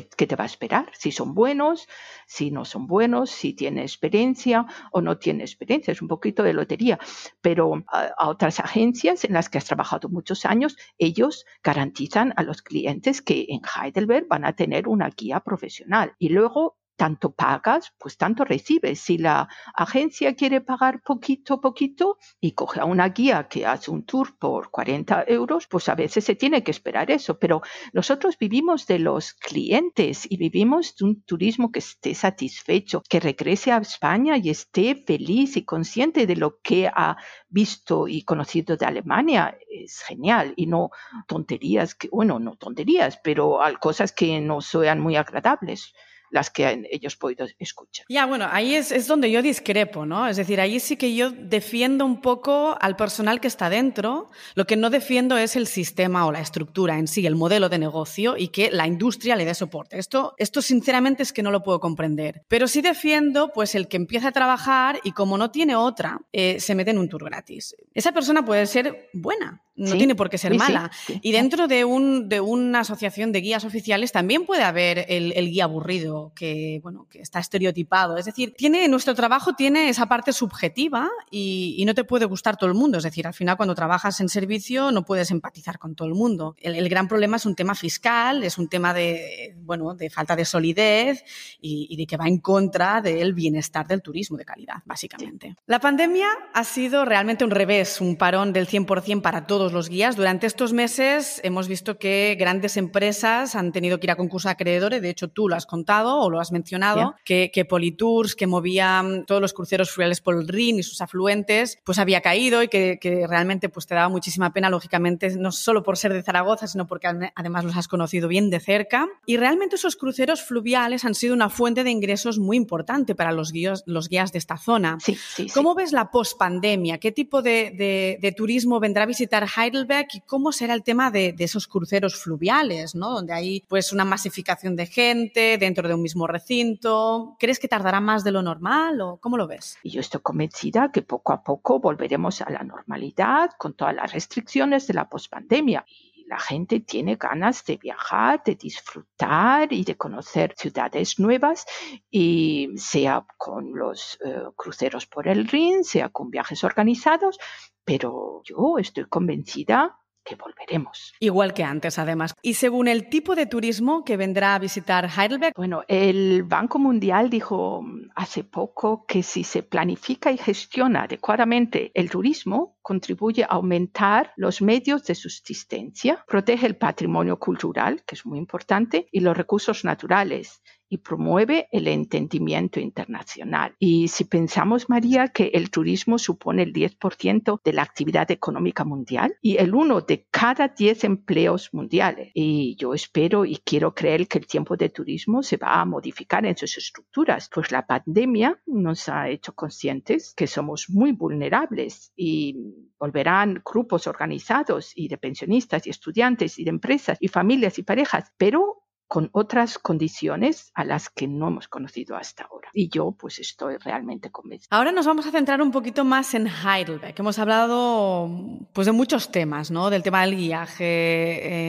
¿Qué, 0.00 0.26
te 0.26 0.36
va 0.36 0.44
a 0.44 0.46
esperar? 0.46 0.90
Si 0.94 1.12
son 1.12 1.34
buenos, 1.34 1.86
si 2.26 2.50
no 2.50 2.64
son 2.64 2.86
buenos, 2.86 3.30
si 3.30 3.52
tiene 3.52 3.82
experiencia 3.82 4.64
o 4.90 5.02
no 5.02 5.18
tiene 5.18 5.44
experiencia. 5.44 5.92
Es 5.92 6.00
un 6.00 6.08
poquito 6.08 6.42
de 6.42 6.54
lotería. 6.54 6.98
Pero 7.42 7.84
a, 7.88 8.28
otras 8.30 8.58
agencias 8.58 9.24
en 9.24 9.34
las 9.34 9.50
que 9.50 9.58
has 9.58 9.66
trabajado 9.66 10.08
muchos 10.08 10.46
años, 10.46 10.78
ellos 10.96 11.44
garantizan 11.62 12.32
a 12.36 12.42
los 12.42 12.62
clientes 12.62 13.20
que 13.20 13.44
en 13.50 13.60
Heidelberg 13.60 14.28
van 14.28 14.46
a 14.46 14.54
tener 14.54 14.88
una 14.88 15.10
guía 15.10 15.40
profesional. 15.40 16.14
Y 16.18 16.30
luego 16.30 16.78
tanto 16.96 17.32
pagas, 17.32 17.92
pues 17.98 18.16
tanto 18.16 18.44
recibes. 18.44 19.00
Si 19.00 19.18
la 19.18 19.48
agencia 19.74 20.34
quiere 20.34 20.60
pagar 20.60 21.02
poquito, 21.02 21.60
poquito 21.60 22.18
y 22.40 22.52
coge 22.52 22.80
a 22.80 22.84
una 22.84 23.08
guía 23.08 23.48
que 23.48 23.66
hace 23.66 23.90
un 23.90 24.04
tour 24.04 24.36
por 24.38 24.70
40 24.70 25.24
euros, 25.26 25.66
pues 25.66 25.88
a 25.88 25.94
veces 25.94 26.24
se 26.24 26.34
tiene 26.34 26.62
que 26.62 26.70
esperar 26.70 27.10
eso. 27.10 27.38
Pero 27.38 27.62
nosotros 27.92 28.38
vivimos 28.38 28.86
de 28.86 28.98
los 28.98 29.34
clientes 29.34 30.26
y 30.30 30.36
vivimos 30.36 30.94
de 30.96 31.04
un 31.04 31.22
turismo 31.22 31.72
que 31.72 31.80
esté 31.80 32.14
satisfecho, 32.14 33.02
que 33.08 33.20
regrese 33.20 33.72
a 33.72 33.78
España 33.78 34.36
y 34.36 34.50
esté 34.50 34.94
feliz 34.94 35.56
y 35.56 35.64
consciente 35.64 36.26
de 36.26 36.36
lo 36.36 36.60
que 36.60 36.88
ha 36.88 37.16
visto 37.48 38.08
y 38.08 38.22
conocido 38.22 38.76
de 38.76 38.86
Alemania. 38.86 39.58
Es 39.68 40.00
genial 40.00 40.54
y 40.56 40.66
no 40.66 40.90
tonterías, 41.26 41.94
que, 41.94 42.08
bueno, 42.08 42.38
no 42.38 42.56
tonterías, 42.56 43.18
pero 43.22 43.58
cosas 43.80 44.12
que 44.12 44.40
no 44.40 44.60
sean 44.60 45.00
muy 45.00 45.16
agradables 45.16 45.94
las 46.32 46.50
que 46.50 46.88
ellos 46.90 47.14
podido 47.16 47.46
escuchar. 47.58 48.06
Ya, 48.08 48.26
bueno, 48.26 48.48
ahí 48.50 48.74
es, 48.74 48.90
es, 48.90 49.06
donde 49.06 49.30
yo 49.30 49.42
discrepo, 49.42 50.06
¿no? 50.06 50.26
Es 50.26 50.38
decir, 50.38 50.60
ahí 50.60 50.80
sí 50.80 50.96
que 50.96 51.14
yo 51.14 51.30
defiendo 51.30 52.06
un 52.06 52.22
poco 52.22 52.76
al 52.80 52.96
personal 52.96 53.38
que 53.38 53.48
está 53.48 53.68
dentro. 53.68 54.30
Lo 54.54 54.66
que 54.66 54.76
no 54.76 54.88
defiendo 54.88 55.36
es 55.36 55.56
el 55.56 55.66
sistema 55.66 56.26
o 56.26 56.32
la 56.32 56.40
estructura 56.40 56.98
en 56.98 57.06
sí, 57.06 57.26
el 57.26 57.36
modelo 57.36 57.68
de 57.68 57.78
negocio 57.78 58.36
y 58.36 58.48
que 58.48 58.70
la 58.70 58.86
industria 58.86 59.36
le 59.36 59.44
dé 59.44 59.54
soporte. 59.54 59.98
Esto, 59.98 60.34
esto 60.38 60.62
sinceramente 60.62 61.22
es 61.22 61.34
que 61.34 61.42
no 61.42 61.50
lo 61.50 61.62
puedo 61.62 61.80
comprender. 61.80 62.44
Pero 62.48 62.66
sí 62.66 62.80
defiendo, 62.80 63.52
pues, 63.52 63.74
el 63.74 63.86
que 63.86 63.98
empieza 63.98 64.28
a 64.28 64.32
trabajar 64.32 65.00
y 65.04 65.12
como 65.12 65.36
no 65.36 65.50
tiene 65.50 65.76
otra, 65.76 66.18
eh, 66.32 66.58
se 66.60 66.74
mete 66.74 66.92
en 66.92 66.98
un 66.98 67.10
tour 67.10 67.24
gratis. 67.24 67.76
Esa 67.92 68.12
persona 68.12 68.42
puede 68.42 68.64
ser 68.66 69.10
buena, 69.12 69.62
no 69.74 69.96
tiene 69.96 70.14
por 70.14 70.28
qué 70.28 70.38
ser 70.38 70.54
mala. 70.54 70.90
Y 71.22 71.32
dentro 71.32 71.66
de, 71.66 71.84
un, 71.84 72.28
de 72.28 72.40
una 72.40 72.80
asociación 72.80 73.32
de 73.32 73.40
guías 73.40 73.64
oficiales 73.64 74.12
también 74.12 74.44
puede 74.44 74.62
haber 74.62 75.06
el, 75.08 75.32
el, 75.32 75.50
guía 75.50 75.64
aburrido, 75.64 76.32
que, 76.34 76.80
bueno, 76.82 77.06
que 77.10 77.20
está 77.20 77.38
estereotipado. 77.38 78.18
Es 78.18 78.26
decir, 78.26 78.54
tiene, 78.56 78.86
nuestro 78.88 79.14
trabajo 79.14 79.54
tiene 79.54 79.88
esa 79.88 80.06
parte 80.06 80.32
subjetiva 80.32 81.08
y, 81.30 81.74
y, 81.78 81.84
no 81.84 81.94
te 81.94 82.04
puede 82.04 82.26
gustar 82.26 82.56
todo 82.56 82.68
el 82.68 82.74
mundo. 82.74 82.98
Es 82.98 83.04
decir, 83.04 83.26
al 83.26 83.34
final 83.34 83.56
cuando 83.56 83.74
trabajas 83.74 84.20
en 84.20 84.28
servicio 84.28 84.92
no 84.92 85.04
puedes 85.04 85.30
empatizar 85.30 85.78
con 85.78 85.94
todo 85.94 86.08
el 86.08 86.14
mundo. 86.14 86.54
El, 86.60 86.74
el 86.74 86.88
gran 86.88 87.08
problema 87.08 87.36
es 87.36 87.46
un 87.46 87.54
tema 87.54 87.74
fiscal, 87.74 88.42
es 88.44 88.58
un 88.58 88.68
tema 88.68 88.92
de, 88.92 89.56
bueno, 89.58 89.94
de 89.94 90.10
falta 90.10 90.36
de 90.36 90.44
solidez 90.44 91.24
y, 91.60 91.86
y 91.88 91.96
de 91.96 92.06
que 92.06 92.16
va 92.16 92.28
en 92.28 92.38
contra 92.38 93.00
del 93.00 93.32
bienestar 93.32 93.86
del 93.86 94.02
turismo 94.02 94.36
de 94.36 94.44
calidad, 94.44 94.76
básicamente. 94.84 95.56
La 95.66 95.80
pandemia 95.80 96.28
ha 96.52 96.64
sido 96.64 97.04
realmente 97.04 97.44
un 97.44 97.50
revés, 97.50 98.00
un 98.00 98.16
parón 98.16 98.52
del 98.52 98.68
100% 98.68 99.22
para 99.22 99.46
todo 99.46 99.61
todos 99.62 99.72
los 99.72 99.88
guías. 99.88 100.16
Durante 100.16 100.48
estos 100.48 100.72
meses 100.72 101.40
hemos 101.44 101.68
visto 101.68 101.96
que 101.96 102.36
grandes 102.36 102.76
empresas 102.76 103.54
han 103.54 103.70
tenido 103.70 104.00
que 104.00 104.06
ir 104.06 104.10
a 104.10 104.16
concurso 104.16 104.48
acreedores. 104.48 105.00
De 105.00 105.08
hecho, 105.08 105.28
tú 105.28 105.48
lo 105.48 105.54
has 105.54 105.66
contado 105.66 106.18
o 106.18 106.30
lo 106.30 106.40
has 106.40 106.50
mencionado, 106.50 107.14
que, 107.24 107.52
que, 107.54 107.64
Politours, 107.64 108.34
que 108.34 108.48
movía 108.48 109.04
todos 109.24 109.40
los 109.40 109.52
cruceros 109.52 109.92
fluviales 109.92 110.20
por 110.20 110.34
el 110.34 110.48
Rin 110.48 110.80
y 110.80 110.82
sus 110.82 111.00
afluentes, 111.00 111.78
pues 111.84 112.00
había 112.00 112.22
caído 112.22 112.64
y 112.64 112.66
que, 112.66 112.98
que, 113.00 113.24
realmente 113.28 113.68
pues 113.68 113.86
te 113.86 113.94
daba 113.94 114.08
muchísima 114.08 114.52
pena, 114.52 114.68
lógicamente, 114.68 115.36
no 115.36 115.52
solo 115.52 115.84
por 115.84 115.96
ser 115.96 116.12
de 116.12 116.24
Zaragoza, 116.24 116.66
sino 116.66 116.88
porque 116.88 117.06
además 117.06 117.64
los 117.64 117.76
has 117.76 117.86
conocido 117.86 118.26
bien 118.26 118.50
de 118.50 118.58
cerca. 118.58 119.06
Y 119.26 119.36
realmente 119.36 119.76
esos 119.76 119.94
cruceros 119.94 120.42
fluviales 120.42 121.04
han 121.04 121.14
sido 121.14 121.34
una 121.34 121.50
fuente 121.50 121.84
de 121.84 121.90
ingresos 121.92 122.40
muy 122.40 122.56
importante 122.56 123.14
para 123.14 123.30
los 123.30 123.52
guías, 123.52 123.84
los 123.86 124.08
guías 124.08 124.32
de 124.32 124.38
esta 124.38 124.56
zona. 124.56 124.98
Sí, 125.00 125.16
sí, 125.36 125.46
¿Cómo 125.54 125.76
ves 125.76 125.92
la 125.92 126.10
pospandemia? 126.10 126.98
¿Qué 126.98 127.12
tipo 127.12 127.42
de, 127.42 127.70
de, 127.70 128.18
de, 128.20 128.32
turismo 128.32 128.80
vendrá 128.80 129.04
a 129.04 129.06
visitar 129.06 129.46
Heidelberg 129.56 130.08
y 130.14 130.20
cómo 130.20 130.52
será 130.52 130.74
el 130.74 130.82
tema 130.82 131.10
de, 131.10 131.34
esos 131.38 131.66
cruceros 131.66 132.16
fluviales, 132.16 132.94
¿no? 132.94 133.10
Donde 133.10 133.32
hay 133.32 133.64
pues 133.68 133.92
una 133.92 134.04
masificación 134.04 134.76
de 134.76 134.86
gente 134.86 135.58
dentro 135.58 135.88
de 135.88 135.94
un 135.94 136.02
mismo 136.02 136.26
recinto. 136.26 137.36
¿Crees 137.38 137.58
que 137.58 137.68
tardará 137.68 138.00
más 138.00 138.24
de 138.24 138.32
lo 138.32 138.42
normal 138.42 139.00
o 139.00 139.16
cómo 139.18 139.36
lo 139.36 139.46
ves? 139.46 139.76
Yo 139.84 140.00
estoy 140.00 140.20
convencida 140.20 140.90
que 140.92 141.02
poco 141.02 141.32
a 141.32 141.42
poco 141.42 141.80
volveremos 141.80 142.40
a 142.42 142.50
la 142.50 142.62
normalidad 142.62 143.50
con 143.58 143.74
todas 143.74 143.94
las 143.94 144.12
restricciones 144.12 144.86
de 144.86 144.94
la 144.94 145.08
pospandemia 145.08 145.84
la 146.32 146.38
gente 146.38 146.80
tiene 146.80 147.16
ganas 147.16 147.62
de 147.66 147.76
viajar, 147.76 148.42
de 148.42 148.54
disfrutar 148.54 149.70
y 149.70 149.84
de 149.84 149.98
conocer 149.98 150.54
ciudades 150.56 151.18
nuevas, 151.18 151.66
y 152.10 152.70
sea 152.76 153.26
con 153.36 153.74
los 153.74 154.18
eh, 154.24 154.44
cruceros 154.56 155.06
por 155.06 155.28
el 155.28 155.46
Rin, 155.46 155.84
sea 155.84 156.08
con 156.08 156.30
viajes 156.30 156.64
organizados, 156.64 157.38
pero 157.84 158.42
yo 158.44 158.78
estoy 158.78 159.04
convencida 159.06 159.98
que 160.24 160.36
volveremos. 160.36 161.14
Igual 161.20 161.54
que 161.54 161.64
antes, 161.64 161.98
además. 161.98 162.34
Y 162.42 162.54
según 162.54 162.88
el 162.88 163.08
tipo 163.08 163.34
de 163.34 163.46
turismo 163.46 164.04
que 164.04 164.16
vendrá 164.16 164.54
a 164.54 164.58
visitar 164.58 165.08
Heidelberg. 165.08 165.54
Bueno, 165.56 165.82
el 165.88 166.44
Banco 166.44 166.78
Mundial 166.78 167.30
dijo 167.30 167.84
hace 168.14 168.44
poco 168.44 169.04
que 169.06 169.22
si 169.22 169.44
se 169.44 169.62
planifica 169.62 170.30
y 170.30 170.38
gestiona 170.38 171.04
adecuadamente 171.04 171.90
el 171.94 172.10
turismo, 172.10 172.78
contribuye 172.82 173.44
a 173.44 173.48
aumentar 173.48 174.32
los 174.36 174.62
medios 174.62 175.04
de 175.04 175.14
subsistencia, 175.14 176.24
protege 176.26 176.66
el 176.66 176.76
patrimonio 176.76 177.38
cultural, 177.38 178.02
que 178.04 178.14
es 178.14 178.26
muy 178.26 178.38
importante, 178.38 179.08
y 179.10 179.20
los 179.20 179.36
recursos 179.36 179.84
naturales 179.84 180.62
y 180.92 180.98
promueve 180.98 181.68
el 181.72 181.88
entendimiento 181.88 182.78
internacional. 182.78 183.74
Y 183.78 184.08
si 184.08 184.24
pensamos, 184.24 184.90
María, 184.90 185.28
que 185.28 185.50
el 185.54 185.70
turismo 185.70 186.18
supone 186.18 186.64
el 186.64 186.74
10% 186.74 187.62
de 187.64 187.72
la 187.72 187.80
actividad 187.80 188.30
económica 188.30 188.84
mundial 188.84 189.34
y 189.40 189.56
el 189.56 189.74
uno 189.74 190.02
de 190.02 190.26
cada 190.30 190.68
10 190.68 191.04
empleos 191.04 191.70
mundiales. 191.72 192.30
Y 192.34 192.76
yo 192.76 192.92
espero 192.92 193.46
y 193.46 193.56
quiero 193.64 193.94
creer 193.94 194.28
que 194.28 194.36
el 194.36 194.46
tiempo 194.46 194.76
de 194.76 194.90
turismo 194.90 195.42
se 195.42 195.56
va 195.56 195.80
a 195.80 195.86
modificar 195.86 196.44
en 196.44 196.58
sus 196.58 196.76
estructuras, 196.76 197.48
pues 197.50 197.72
la 197.72 197.86
pandemia 197.86 198.60
nos 198.66 199.08
ha 199.08 199.30
hecho 199.30 199.54
conscientes 199.54 200.34
que 200.36 200.46
somos 200.46 200.90
muy 200.90 201.12
vulnerables 201.12 202.12
y 202.14 202.54
volverán 202.98 203.62
grupos 203.64 204.06
organizados 204.06 204.92
y 204.94 205.08
de 205.08 205.16
pensionistas 205.16 205.86
y 205.86 205.90
estudiantes 205.90 206.58
y 206.58 206.64
de 206.64 206.70
empresas 206.70 207.16
y 207.18 207.28
familias 207.28 207.78
y 207.78 207.82
parejas, 207.82 208.30
pero 208.36 208.81
con 209.12 209.28
otras 209.32 209.78
condiciones 209.78 210.70
a 210.72 210.86
las 210.86 211.10
que 211.10 211.28
no 211.28 211.48
hemos 211.48 211.68
conocido 211.68 212.16
hasta 212.16 212.44
ahora. 212.44 212.70
Y 212.72 212.88
yo 212.88 213.12
pues 213.12 213.40
estoy 213.40 213.76
realmente 213.76 214.30
convencida. 214.30 214.68
Ahora 214.70 214.90
nos 214.90 215.04
vamos 215.04 215.26
a 215.26 215.30
centrar 215.30 215.60
un 215.60 215.70
poquito 215.70 216.02
más 216.06 216.32
en 216.32 216.46
Heidelberg. 216.46 217.14
Hemos 217.18 217.38
hablado 217.38 218.30
pues 218.72 218.86
de 218.86 218.92
muchos 218.92 219.30
temas, 219.30 219.70
¿no? 219.70 219.90
Del 219.90 220.02
tema 220.02 220.22
del 220.22 220.34
guiaje, 220.34 220.84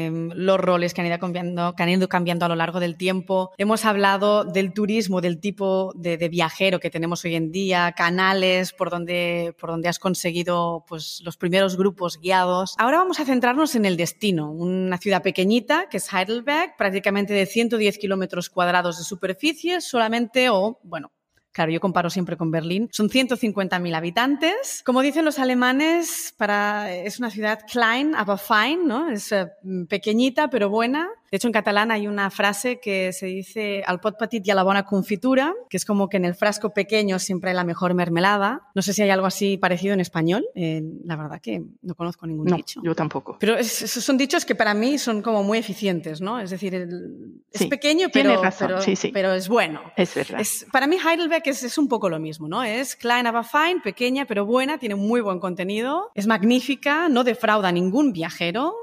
eh, 0.05 0.29
los 0.35 0.57
roles 0.57 0.93
que 0.93 1.01
han, 1.01 1.07
ido 1.07 1.19
cambiando, 1.19 1.75
que 1.75 1.83
han 1.83 1.89
ido 1.89 2.07
cambiando 2.07 2.45
a 2.45 2.47
lo 2.47 2.55
largo 2.55 2.79
del 2.79 2.95
tiempo. 2.95 3.51
Hemos 3.57 3.83
hablado 3.83 4.45
del 4.45 4.71
turismo, 4.71 5.19
del 5.19 5.41
tipo 5.41 5.91
de, 5.95 6.15
de, 6.15 6.29
viajero 6.29 6.79
que 6.79 6.89
tenemos 6.89 7.25
hoy 7.25 7.35
en 7.35 7.51
día, 7.51 7.91
canales 7.91 8.71
por 8.71 8.89
donde, 8.89 9.53
por 9.59 9.69
donde 9.69 9.89
has 9.89 9.99
conseguido 9.99 10.85
pues, 10.87 11.21
los 11.25 11.35
primeros 11.35 11.75
grupos 11.75 12.21
guiados. 12.21 12.75
Ahora 12.77 12.99
vamos 12.99 13.19
a 13.19 13.25
centrarnos 13.25 13.75
en 13.75 13.83
el 13.83 13.97
destino, 13.97 14.49
una 14.49 14.97
ciudad 14.97 15.21
pequeñita 15.21 15.89
que 15.89 15.97
es 15.97 16.07
Heidelberg, 16.13 16.77
prácticamente 16.77 17.32
de 17.33 17.45
110 17.45 17.97
kilómetros 17.97 18.49
cuadrados 18.49 18.97
de 18.97 19.03
superficie 19.03 19.81
solamente, 19.81 20.49
o 20.49 20.79
bueno, 20.83 21.11
Claro, 21.53 21.71
yo 21.71 21.79
comparo 21.79 22.09
siempre 22.09 22.35
con 22.35 22.49
Berlín. 22.49 22.89
Son 22.91 23.09
150.000 23.09 23.95
habitantes. 23.95 24.81
Como 24.83 25.03
dicen 25.03 25.23
los 25.23 25.37
alemanes, 25.37 26.33
para, 26.35 26.91
es 26.91 27.19
una 27.19 27.29
ciudad 27.29 27.59
klein, 27.71 28.15
aber 28.15 28.39
fein, 28.39 28.87
¿no? 28.87 29.11
Es 29.11 29.31
uh, 29.31 29.85
pequeñita 29.87 30.49
pero 30.49 30.69
buena. 30.69 31.07
De 31.33 31.37
hecho, 31.37 31.47
en 31.47 31.51
catalán 31.53 31.89
hay 31.89 32.05
una 32.05 32.29
frase 32.29 32.79
que 32.79 33.11
se 33.11 33.25
dice 33.25 33.81
al 33.87 33.99
pot 33.99 34.19
petit 34.19 34.45
y 34.45 34.51
a 34.51 34.53
la 34.53 34.61
bona 34.61 34.85
confitura, 34.85 35.55
que 35.67 35.77
es 35.77 35.83
como 35.83 36.07
que 36.07 36.17
en 36.17 36.25
el 36.25 36.35
frasco 36.35 36.75
pequeño 36.75 37.17
siempre 37.17 37.49
hay 37.49 37.55
la 37.55 37.63
mejor 37.63 37.95
mermelada. 37.95 38.69
No 38.75 38.83
sé 38.83 38.93
si 38.93 39.01
hay 39.01 39.09
algo 39.09 39.25
así 39.25 39.57
parecido 39.57 39.95
en 39.95 39.99
español. 39.99 40.45
Eh, 40.53 40.83
la 41.03 41.15
verdad 41.15 41.41
que 41.41 41.63
no 41.81 41.95
conozco 41.95 42.27
ningún 42.27 42.45
no, 42.45 42.55
dicho. 42.57 42.81
Yo 42.83 42.93
tampoco. 42.93 43.37
Pero 43.39 43.57
es, 43.57 43.67
son 43.67 44.15
dichos 44.15 44.45
que 44.45 44.53
para 44.53 44.75
mí 44.75 44.99
son 44.99 45.23
como 45.23 45.41
muy 45.41 45.57
eficientes, 45.57 46.21
¿no? 46.21 46.39
Es 46.39 46.51
decir, 46.51 46.75
el, 46.75 47.41
sí, 47.51 47.63
es 47.63 47.65
pequeño, 47.67 48.09
pero, 48.13 48.39
pero, 48.59 48.79
sí, 48.79 48.95
sí. 48.95 49.09
pero, 49.11 49.33
es 49.33 49.49
bueno. 49.49 49.81
Es 49.97 50.13
verdad. 50.13 50.39
Es, 50.39 50.67
para 50.71 50.85
mí 50.85 50.97
Heidelberg 51.03 51.41
es, 51.47 51.63
es, 51.63 51.79
un 51.79 51.87
poco 51.87 52.09
lo 52.09 52.19
mismo, 52.19 52.47
¿no? 52.47 52.63
Es 52.63 52.95
klein 52.95 53.25
aber 53.25 53.43
fein, 53.43 53.81
pequeña 53.81 54.25
pero 54.25 54.45
buena, 54.45 54.77
tiene 54.77 54.93
muy 54.93 55.19
buen 55.19 55.39
contenido, 55.39 56.11
es 56.13 56.27
magnífica, 56.27 57.09
no 57.09 57.23
defrauda 57.23 57.69
a 57.69 57.71
ningún 57.71 58.13
viajero, 58.13 58.75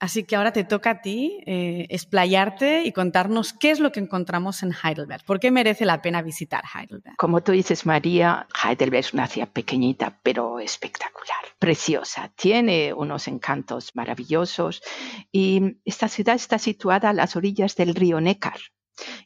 Así 0.00 0.24
que 0.24 0.36
ahora 0.36 0.52
te 0.52 0.62
toca 0.62 0.90
a 0.90 1.00
ti 1.00 1.40
eh, 1.46 1.86
explayarte 1.90 2.84
y 2.84 2.92
contarnos 2.92 3.52
qué 3.52 3.70
es 3.70 3.80
lo 3.80 3.90
que 3.90 3.98
encontramos 3.98 4.62
en 4.62 4.72
Heidelberg. 4.72 5.24
¿Por 5.24 5.40
qué 5.40 5.50
merece 5.50 5.84
la 5.84 6.00
pena 6.00 6.22
visitar 6.22 6.62
Heidelberg? 6.72 7.16
Como 7.16 7.42
tú 7.42 7.52
dices, 7.52 7.84
María, 7.84 8.46
Heidelberg 8.64 9.00
es 9.00 9.12
una 9.12 9.26
ciudad 9.26 9.48
pequeñita, 9.48 10.20
pero 10.22 10.60
espectacular, 10.60 11.38
preciosa. 11.58 12.32
Tiene 12.36 12.92
unos 12.92 13.26
encantos 13.26 13.96
maravillosos 13.96 14.82
y 15.32 15.78
esta 15.84 16.06
ciudad 16.08 16.36
está 16.36 16.58
situada 16.58 17.10
a 17.10 17.12
las 17.12 17.34
orillas 17.34 17.74
del 17.74 17.94
río 17.94 18.20
Neckar 18.20 18.60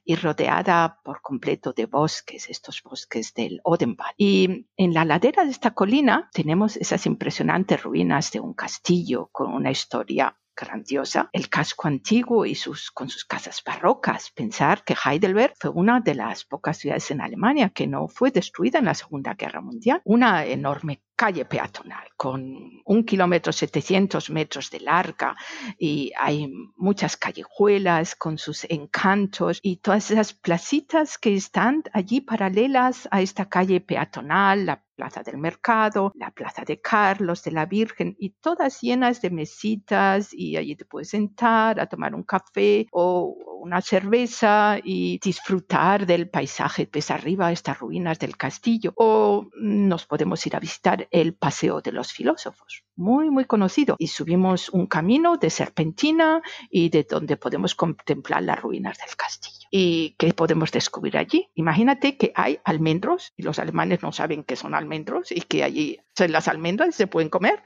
y 0.05 0.17
rodeada 0.17 1.01
por 1.05 1.21
completo 1.21 1.73
de 1.73 1.87
bosques, 1.87 2.49
estos 2.49 2.83
bosques 2.83 3.35
del 3.35 3.61
Odenwald. 3.65 4.15
Y 4.17 4.67
en 4.77 4.95
la 4.95 5.05
ladera 5.05 5.45
de 5.45 5.51
esta 5.51 5.73
colina 5.73 6.31
tenemos 6.33 6.77
esas 6.77 7.07
impresionantes 7.07 7.83
ruinas 7.83 8.33
de 8.33 8.41
un 8.41 8.55
castillo 8.55 9.29
con 9.33 9.53
una 9.53 9.71
historia 9.71 10.37
grandiosa, 10.57 11.29
el 11.33 11.49
casco 11.49 11.89
antiguo 11.89 12.47
y 12.47 12.55
sus, 12.55 12.91
con 12.91 13.09
sus 13.09 13.25
casas 13.25 13.63
barrocas. 13.65 14.31
Pensar 14.31 14.85
que 14.85 14.95
Heidelberg 14.95 15.55
fue 15.59 15.71
una 15.71 16.01
de 16.01 16.15
las 16.15 16.45
pocas 16.45 16.79
ciudades 16.79 17.11
en 17.11 17.21
Alemania 17.21 17.71
que 17.71 17.87
no 17.87 18.09
fue 18.09 18.31
destruida 18.31 18.79
en 18.79 18.87
la 18.87 18.95
Segunda 18.95 19.35
Guerra 19.35 19.61
Mundial. 19.61 20.01
Una 20.05 20.45
enorme 20.45 21.03
calle 21.23 21.45
peatonal 21.45 22.09
con 22.17 22.83
un 22.85 23.05
kilómetro 23.05 23.53
700 23.53 24.29
metros 24.31 24.71
de 24.73 24.81
larga 24.81 25.37
y 25.79 26.11
hay 26.19 26.53
muchas 26.77 27.17
callejuelas 27.17 28.17
con 28.17 28.39
sus 28.39 28.65
encantos 28.69 29.61
y 29.63 29.77
todas 29.77 30.11
esas 30.11 30.33
placitas 30.33 31.19
que 31.19 31.37
están 31.37 31.85
allí 31.93 32.23
paralelas 32.23 33.07
a 33.13 33.21
esta 33.21 33.49
calle 33.49 33.81
peatonal, 33.81 34.67
la 34.67 34.83
Plaza 34.97 35.23
del 35.23 35.39
Mercado, 35.39 36.13
la 36.17 36.31
Plaza 36.31 36.65
de 36.65 36.81
Carlos, 36.81 37.43
de 37.45 37.53
la 37.53 37.67
Virgen, 37.67 38.15
y 38.19 38.31
todas 38.31 38.81
llenas 38.81 39.23
de 39.23 39.31
mesitas 39.31 40.33
y 40.33 40.57
allí 40.57 40.77
te 40.77 40.85
puedes 40.85 41.11
sentar 41.11 41.81
a 41.81 41.87
tomar 41.87 42.15
un 42.15 42.25
café 42.25 42.87
o 42.91 43.52
una 43.63 43.81
cerveza 43.81 44.79
y 44.83 45.21
disfrutar 45.23 46.05
del 46.05 46.29
paisaje. 46.29 46.89
Ves 46.93 47.13
arriba 47.13 47.53
estas 47.53 47.79
ruinas 47.79 48.19
del 48.19 48.37
castillo 48.37 48.93
o 48.97 49.47
nos 49.55 50.05
podemos 50.05 50.45
ir 50.47 50.57
a 50.57 50.61
visitar 50.61 51.07
el 51.13 51.35
Paseo 51.35 51.81
de 51.81 51.93
los 51.93 52.13
Filósofos, 52.13 52.83
muy, 52.97 53.31
muy 53.31 53.45
conocido. 53.45 53.95
Y 54.01 54.09
subimos 54.09 54.69
un 54.69 54.87
camino 54.87 55.37
de 55.37 55.49
serpentina 55.49 56.43
y 56.71 56.89
de 56.89 57.07
donde 57.09 57.37
podemos 57.37 57.77
contemplar 57.77 58.43
las 58.43 58.61
ruinas 58.61 58.99
del 58.99 59.15
castillo. 59.17 59.69
¿Y 59.71 60.17
qué 60.19 60.35
podemos 60.35 60.73
descubrir 60.73 61.17
allí? 61.17 61.49
Imagínate 61.55 62.17
que 62.17 62.33
hay 62.35 62.59
almendros 62.65 63.33
y 63.37 63.45
los 63.45 63.61
alemanes 63.61 64.03
no 64.03 64.11
saben 64.11 64.43
qué 64.43 64.57
son 64.57 64.75
almendros 64.75 65.31
y 65.31 65.41
que 65.41 65.63
allí 65.63 66.01
las 66.19 66.49
almendras 66.49 66.95
se 66.95 67.07
pueden 67.07 67.29
comer. 67.29 67.63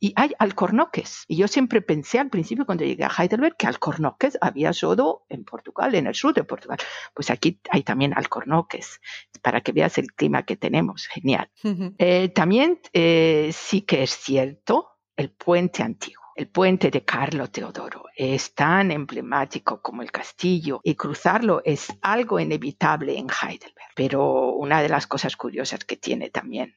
Y 0.00 0.12
hay 0.16 0.32
alcornoques. 0.38 1.24
Y 1.28 1.36
yo 1.36 1.48
siempre 1.48 1.80
pensé 1.82 2.18
al 2.18 2.30
principio 2.30 2.66
cuando 2.66 2.84
llegué 2.84 3.04
a 3.04 3.10
Heidelberg 3.16 3.56
que 3.56 3.66
alcornoques 3.66 4.36
había 4.40 4.72
solo 4.72 5.24
en 5.28 5.44
Portugal, 5.44 5.94
en 5.94 6.06
el 6.06 6.14
sur 6.14 6.34
de 6.34 6.44
Portugal. 6.44 6.78
Pues 7.14 7.30
aquí 7.30 7.60
hay 7.70 7.82
también 7.82 8.12
alcornoques 8.16 9.00
para 9.42 9.60
que 9.60 9.72
veas 9.72 9.98
el 9.98 10.12
clima 10.12 10.44
que 10.44 10.56
tenemos. 10.56 11.06
Genial. 11.06 11.50
Uh 11.62 11.68
-huh. 11.68 11.94
eh, 11.98 12.28
también 12.30 12.80
eh, 12.92 13.50
sí 13.52 13.82
que 13.82 14.02
es 14.02 14.10
cierto 14.10 14.88
el 15.16 15.30
puente 15.30 15.82
antiguo. 15.82 16.22
El 16.34 16.48
puente 16.48 16.90
de 16.90 17.04
Carlo 17.04 17.48
Teodoro 17.48 18.04
es 18.16 18.54
tan 18.54 18.90
emblemático 18.90 19.82
como 19.82 20.00
el 20.00 20.10
castillo 20.10 20.80
y 20.82 20.94
cruzarlo 20.94 21.60
es 21.64 21.92
algo 22.00 22.40
inevitable 22.40 23.18
en 23.18 23.26
Heidelberg. 23.28 23.92
Pero 23.94 24.52
una 24.54 24.80
de 24.80 24.88
las 24.88 25.06
cosas 25.06 25.36
curiosas 25.36 25.84
que 25.84 25.96
tiene 25.96 26.30
también 26.30 26.74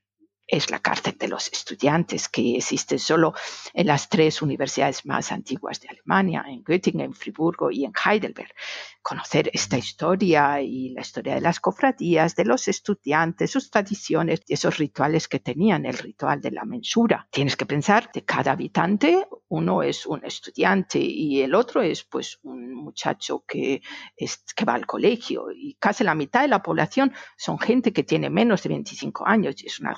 es 0.48 0.70
la 0.70 0.80
cárcel 0.80 1.18
de 1.18 1.28
los 1.28 1.52
estudiantes, 1.52 2.30
que 2.30 2.58
existe 2.58 3.00
solo 3.00 3.34
en 3.74 3.88
las 3.88 4.10
tres 4.10 4.42
universidades 4.42 5.06
más 5.06 5.32
antiguas 5.32 5.82
de 5.82 5.90
Alemania, 5.90 6.46
en 6.48 6.64
Göttingen, 6.64 7.08
en 7.08 7.14
Friburgo 7.14 7.72
y 7.72 7.86
en 7.86 7.94
Heidelberg. 7.94 8.54
Conocer 9.02 9.52
esta 9.54 9.78
historia 9.78 10.62
y 10.62 10.90
la 10.90 11.02
historia 11.02 11.36
de 11.36 11.42
las 11.42 11.60
cofradías, 11.60 12.36
de 12.36 12.46
los 12.46 12.68
estudiantes, 12.68 13.52
sus 13.52 13.70
tradiciones 13.70 14.42
y 14.48 14.54
esos 14.54 14.78
rituales 14.78 15.28
que 15.28 15.40
tenían, 15.40 15.86
el 15.86 15.98
ritual 15.98 16.42
de 16.42 16.52
la 16.52 16.66
mensura. 16.66 17.28
Tienes 17.32 17.56
que 17.56 17.66
pensar 17.66 18.10
de 18.14 18.24
cada 18.24 18.52
habitante, 18.54 19.28
uno 19.48 19.84
es 19.84 20.06
un 20.06 20.26
estudiante 20.26 21.00
y 21.00 21.42
el 21.42 21.54
otro 21.54 21.82
es 21.82 22.04
pues 22.04 22.40
un 22.44 22.74
muchacho 22.74 23.44
que, 23.48 23.82
que 24.18 24.66
va 24.66 24.74
al 24.74 24.86
colegio 24.86 25.52
y 25.52 25.76
casi 25.76 26.04
la 26.04 26.16
mitad 26.16 26.42
de 26.42 26.48
la 26.48 26.64
población 26.64 27.14
son 27.38 27.60
gente 27.60 27.94
que 27.94 28.04
tiene 28.04 28.30
menos 28.30 28.64
de 28.64 28.70
25 28.70 29.26
años 29.26 29.56
es 29.64 29.80
una 29.80 29.96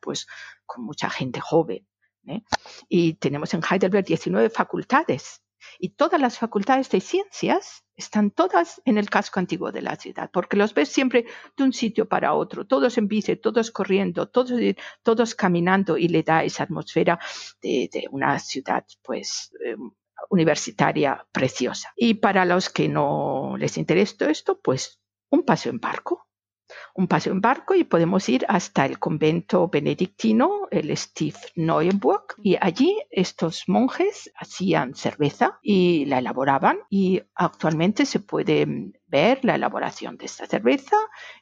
pues 0.00 0.26
con 0.66 0.84
mucha 0.84 1.10
gente 1.10 1.40
joven. 1.40 1.86
¿eh? 2.26 2.42
Y 2.88 3.14
tenemos 3.14 3.52
en 3.54 3.62
Heidelberg 3.68 4.04
19 4.06 4.50
facultades 4.50 5.42
y 5.78 5.90
todas 5.90 6.20
las 6.20 6.38
facultades 6.38 6.90
de 6.90 7.00
ciencias 7.00 7.84
están 7.96 8.30
todas 8.30 8.82
en 8.84 8.98
el 8.98 9.08
casco 9.08 9.38
antiguo 9.38 9.70
de 9.72 9.82
la 9.82 9.96
ciudad, 9.96 10.30
porque 10.32 10.56
los 10.56 10.74
ves 10.74 10.88
siempre 10.88 11.26
de 11.56 11.64
un 11.64 11.72
sitio 11.72 12.08
para 12.08 12.34
otro, 12.34 12.66
todos 12.66 12.98
en 12.98 13.08
bici, 13.08 13.36
todos 13.36 13.70
corriendo, 13.70 14.28
todos, 14.28 14.52
todos 15.02 15.34
caminando 15.34 15.96
y 15.96 16.08
le 16.08 16.22
da 16.22 16.44
esa 16.44 16.64
atmósfera 16.64 17.18
de, 17.62 17.88
una 18.10 18.38
ciudad 18.38 18.84
pues 19.02 19.52
em, 19.64 19.92
universitaria 20.30 21.24
preciosa. 21.32 21.92
Y 21.96 22.14
para 22.14 22.44
los 22.44 22.68
que 22.68 22.88
no 22.88 23.56
les 23.58 23.76
interesa 23.78 24.30
esto, 24.30 24.60
pues 24.60 25.00
un 25.30 25.44
paseo 25.44 25.72
en 25.72 25.80
barco 25.80 26.26
un 26.94 27.08
paseo 27.08 27.32
en 27.32 27.40
barco 27.40 27.74
y 27.74 27.84
podemos 27.84 28.28
ir 28.28 28.46
hasta 28.48 28.86
el 28.86 28.98
convento 28.98 29.68
benedictino, 29.68 30.68
el 30.70 30.96
Steve 30.96 31.38
Neuenburg, 31.56 32.24
y 32.42 32.56
allí 32.60 32.96
estos 33.10 33.64
monjes 33.68 34.32
hacían 34.36 34.94
cerveza 34.94 35.58
y 35.60 36.04
la 36.06 36.18
elaboraban 36.18 36.78
y 36.88 37.22
actualmente 37.34 38.06
se 38.06 38.20
puede 38.20 38.92
ver 39.06 39.44
la 39.44 39.56
elaboración 39.56 40.16
de 40.16 40.26
esta 40.26 40.46
cerveza 40.46 40.96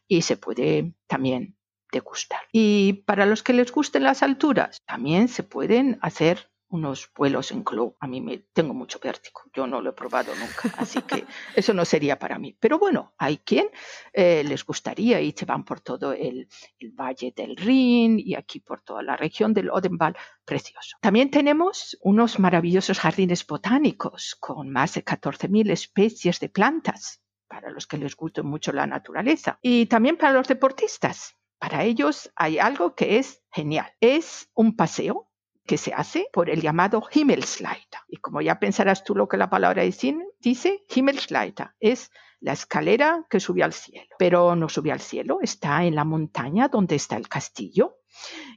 y 0.09 0.23
se 0.23 0.37
puede 0.37 0.95
también 1.07 1.57
degustar. 1.93 2.41
Y 2.51 3.05
para 3.05 3.27
los 3.27 3.43
que 3.43 3.53
les 3.53 3.71
gusten 3.71 4.03
las 4.05 4.23
alturas, 4.23 4.79
también 4.87 5.29
se 5.29 5.43
pueden 5.43 5.99
hacer 6.01 6.52
unos 6.73 7.11
vuelos 7.15 7.53
en 7.53 7.63
club. 7.63 7.97
A 8.01 8.07
mí 8.07 8.21
me 8.21 8.39
tengo 8.39 8.73
mucho 8.73 8.99
vértigo, 8.99 9.43
yo 9.53 9.67
no 9.67 9.81
lo 9.81 9.91
he 9.91 9.93
probado 9.93 10.35
nunca, 10.35 10.75
así 10.79 11.03
que 11.03 11.25
eso 11.55 11.75
no 11.75 11.85
sería 11.85 12.19
para 12.19 12.39
mí. 12.39 12.57
Pero 12.59 12.79
bueno, 12.79 13.15
hay 13.19 13.39
quien 13.39 13.69
eh, 14.13 14.43
les 14.43 14.65
gustaría 14.65 15.21
y 15.21 15.33
se 15.33 15.45
van 15.45 15.65
por 15.65 15.81
todo 15.81 16.13
el, 16.13 16.49
valle 16.95 17.33
del 17.37 17.57
Rin 17.57 18.19
y 18.19 18.35
aquí 18.35 18.61
por 18.61 18.81
toda 18.81 19.03
la 19.03 19.17
región 19.17 19.53
del 19.53 19.71
Odenwald, 19.71 20.17
precioso. 20.45 20.97
También 21.01 21.31
tenemos 21.31 21.97
unos 22.01 22.39
maravillosos 22.39 22.99
jardines 22.99 23.47
botánicos 23.47 24.37
con 24.41 24.71
más 24.71 24.95
de 24.95 25.05
14.000 25.05 25.71
especies 25.71 26.41
de 26.41 26.49
plantas 26.49 27.21
para 27.49 27.71
los 27.71 27.87
que 27.87 27.99
les 27.99 28.17
guste 28.17 28.43
mucho 28.43 28.73
la 28.73 28.87
naturaleza 28.87 29.59
y 29.61 29.87
también 29.87 30.17
para 30.17 30.33
los 30.33 30.49
deportistas. 30.49 31.37
Para 31.59 31.85
ellos 31.85 32.33
hay 32.35 32.59
algo 32.59 32.95
que 32.95 33.19
es 33.19 33.43
genial. 33.53 33.93
Es 34.01 34.51
un 34.55 34.75
paseo 34.75 35.32
que 35.67 35.79
se 35.79 35.93
hace 35.95 36.29
por 36.33 36.51
el 36.51 36.61
llamado 36.61 37.03
Himmelsleiter. 37.13 38.01
Y 38.09 38.17
como 38.17 38.41
ya 38.41 38.59
pensarás 38.59 39.05
tú 39.05 39.15
lo 39.15 39.29
que 39.29 39.37
la 39.37 39.51
palabra 39.51 39.83
dice, 39.83 40.85
Himmelsleiter 40.89 41.71
es 41.81 42.11
la 42.41 42.53
escalera 42.53 43.25
que 43.31 43.41
sube 43.41 43.63
al 43.63 43.73
cielo. 43.73 44.15
Pero 44.19 44.57
no 44.57 44.69
sube 44.69 44.93
al 44.93 45.01
cielo, 45.01 45.39
está 45.41 45.85
en 45.85 45.95
la 45.95 46.05
montaña 46.05 46.69
donde 46.69 46.97
está 46.97 47.17
el 47.17 47.29
castillo 47.29 47.99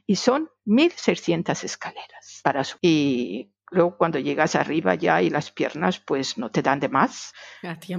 y 0.06 0.16
son 0.16 0.50
1.600 0.66 1.64
escaleras 1.64 2.40
para 2.42 2.64
subir. 2.64 2.80
Y 2.82 3.52
Luego 3.70 3.96
cuando 3.96 4.20
llegas 4.20 4.54
arriba 4.54 4.94
ya 4.94 5.20
y 5.22 5.30
las 5.30 5.50
piernas 5.50 5.98
pues 5.98 6.38
no 6.38 6.50
te 6.50 6.62
dan 6.62 6.78
de 6.78 6.88
más, 6.88 7.34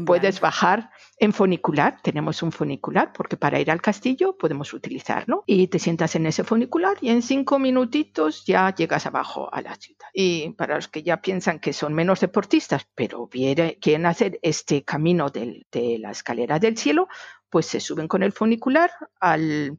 puedes 0.06 0.39
bajar 0.39 0.91
en 1.17 1.34
funicular. 1.34 1.99
Tenemos 2.01 2.41
un 2.41 2.53
funicular 2.53 3.12
porque 3.12 3.36
para 3.36 3.60
ir 3.60 3.69
al 3.69 3.82
castillo 3.82 4.38
podemos 4.38 4.73
utilizarlo 4.73 5.43
y 5.45 5.67
te 5.67 5.77
sientas 5.77 6.15
en 6.15 6.25
ese 6.25 6.45
funicular 6.45 6.97
y 7.01 7.10
en 7.10 7.21
cinco 7.21 7.60
minutitos 7.60 8.45
ya 8.45 8.73
llegas 8.73 9.06
abajo 9.08 9.53
a 9.53 9.62
la 9.62 9.75
ciudad. 9.75 10.08
Y 10.13 10.51
para 10.51 10.75
los 10.75 10.88
que 10.88 11.03
ya 11.03 11.21
piensan 11.21 11.60
que 11.60 11.73
son 11.73 11.93
menos 11.93 12.21
deportistas, 12.21 12.88
pero 12.95 13.30
quieren 13.30 14.06
hacer 14.06 14.39
este 14.41 14.86
camino 14.86 15.30
de 15.30 15.97
la 15.99 16.12
escalera 16.12 16.60
del 16.60 16.77
cielo, 16.77 17.10
pues 17.49 17.65
se 17.65 17.82
suben 17.82 18.08
con 18.08 18.23
el 18.23 18.32
funicular 18.32 18.89
al, 19.19 19.77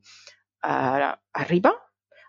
arriba 0.61 1.74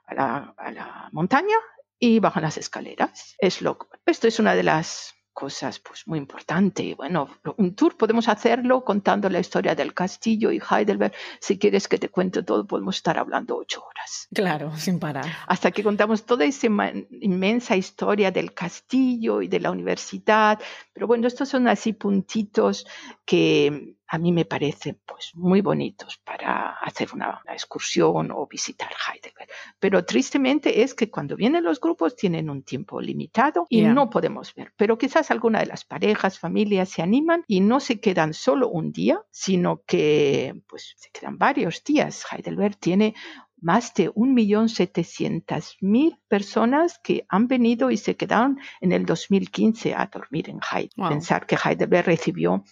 a 0.05 0.13
la, 0.13 0.53
a 0.57 0.71
la 0.71 1.09
montaña 1.11 1.55
y 1.99 2.19
bajan 2.19 2.43
las 2.43 2.57
escaleras. 2.57 3.35
Es 3.39 3.61
lo, 3.61 3.77
esto 4.05 4.27
es 4.27 4.39
una 4.39 4.55
de 4.55 4.63
las 4.63 5.15
cosas 5.39 5.79
pues 5.79 6.05
muy 6.05 6.19
importante. 6.19 6.95
Bueno, 6.95 7.29
un 7.55 7.73
tour 7.73 7.95
podemos 7.95 8.27
hacerlo 8.27 8.83
contando 8.83 9.29
la 9.29 9.39
historia 9.39 9.73
del 9.73 9.93
castillo 9.93 10.51
y 10.51 10.59
Heidelberg. 10.59 11.13
Si 11.39 11.57
quieres 11.57 11.87
que 11.87 11.97
te 11.97 12.09
cuente 12.09 12.43
todo, 12.43 12.67
podemos 12.67 12.97
estar 12.97 13.17
hablando 13.17 13.55
ocho 13.55 13.81
horas. 13.85 14.27
Claro, 14.33 14.75
sin 14.75 14.99
parar. 14.99 15.25
Hasta 15.47 15.71
que 15.71 15.81
contamos 15.81 16.25
toda 16.25 16.43
esa 16.43 16.67
inmensa 16.67 17.77
historia 17.77 18.31
del 18.31 18.53
castillo 18.53 19.41
y 19.41 19.47
de 19.47 19.61
la 19.61 19.71
universidad. 19.71 20.59
Pero 20.91 21.07
bueno, 21.07 21.25
estos 21.25 21.47
son 21.47 21.69
así 21.69 21.93
puntitos 21.93 22.85
que 23.25 23.95
a 24.11 24.17
mí 24.17 24.31
me 24.31 24.43
parecen 24.43 24.99
pues 25.05 25.29
muy 25.35 25.61
bonitos 25.61 26.19
para 26.23 26.71
hacer 26.81 27.09
una, 27.13 27.43
excursión 27.53 28.31
o 28.31 28.47
visitar 28.47 28.89
Heidelberg. 28.89 29.47
Pero 29.79 30.03
tristemente 30.03 30.81
es 30.81 30.95
que 30.95 31.11
cuando 31.11 31.35
vienen 31.35 31.63
los 31.63 31.79
grupos 31.79 32.15
tienen 32.15 32.49
un 32.49 32.63
tiempo 32.63 32.99
limitado 32.99 33.67
y 33.69 33.83
no 33.83 34.09
podemos 34.09 34.55
ver. 34.55 34.73
Pero 34.75 34.97
quizás 34.97 35.29
alguna 35.29 35.59
de 35.59 35.67
las 35.67 35.85
parejas, 35.85 36.39
familias 36.39 36.89
se 36.89 37.03
animan 37.03 37.43
y 37.47 37.61
no 37.61 37.79
se 37.79 37.99
quedan 37.99 38.33
solo 38.33 38.69
un 38.69 38.91
día, 38.91 39.21
sino 39.29 39.83
que 39.85 40.59
pues 40.67 40.95
se 40.97 41.11
quedan 41.11 41.37
varios 41.37 41.83
días. 41.83 42.25
Heidelberg 42.31 42.77
tiene 42.77 43.13
más 43.61 43.93
de 43.93 44.11
1.700.000 44.11 46.19
personas 46.27 46.97
que 46.97 47.27
han 47.29 47.47
venido 47.47 47.91
y 47.91 47.97
se 47.97 48.15
quedaron 48.15 48.57
en 48.81 48.91
el 48.91 49.05
2015 49.05 49.93
a 49.93 50.07
dormir 50.07 50.49
en 50.49 50.61
Heidelberg. 50.61 51.09
Pensar 51.09 51.45
que 51.45 51.59
Heidelberg 51.63 52.07
recibió 52.07 52.63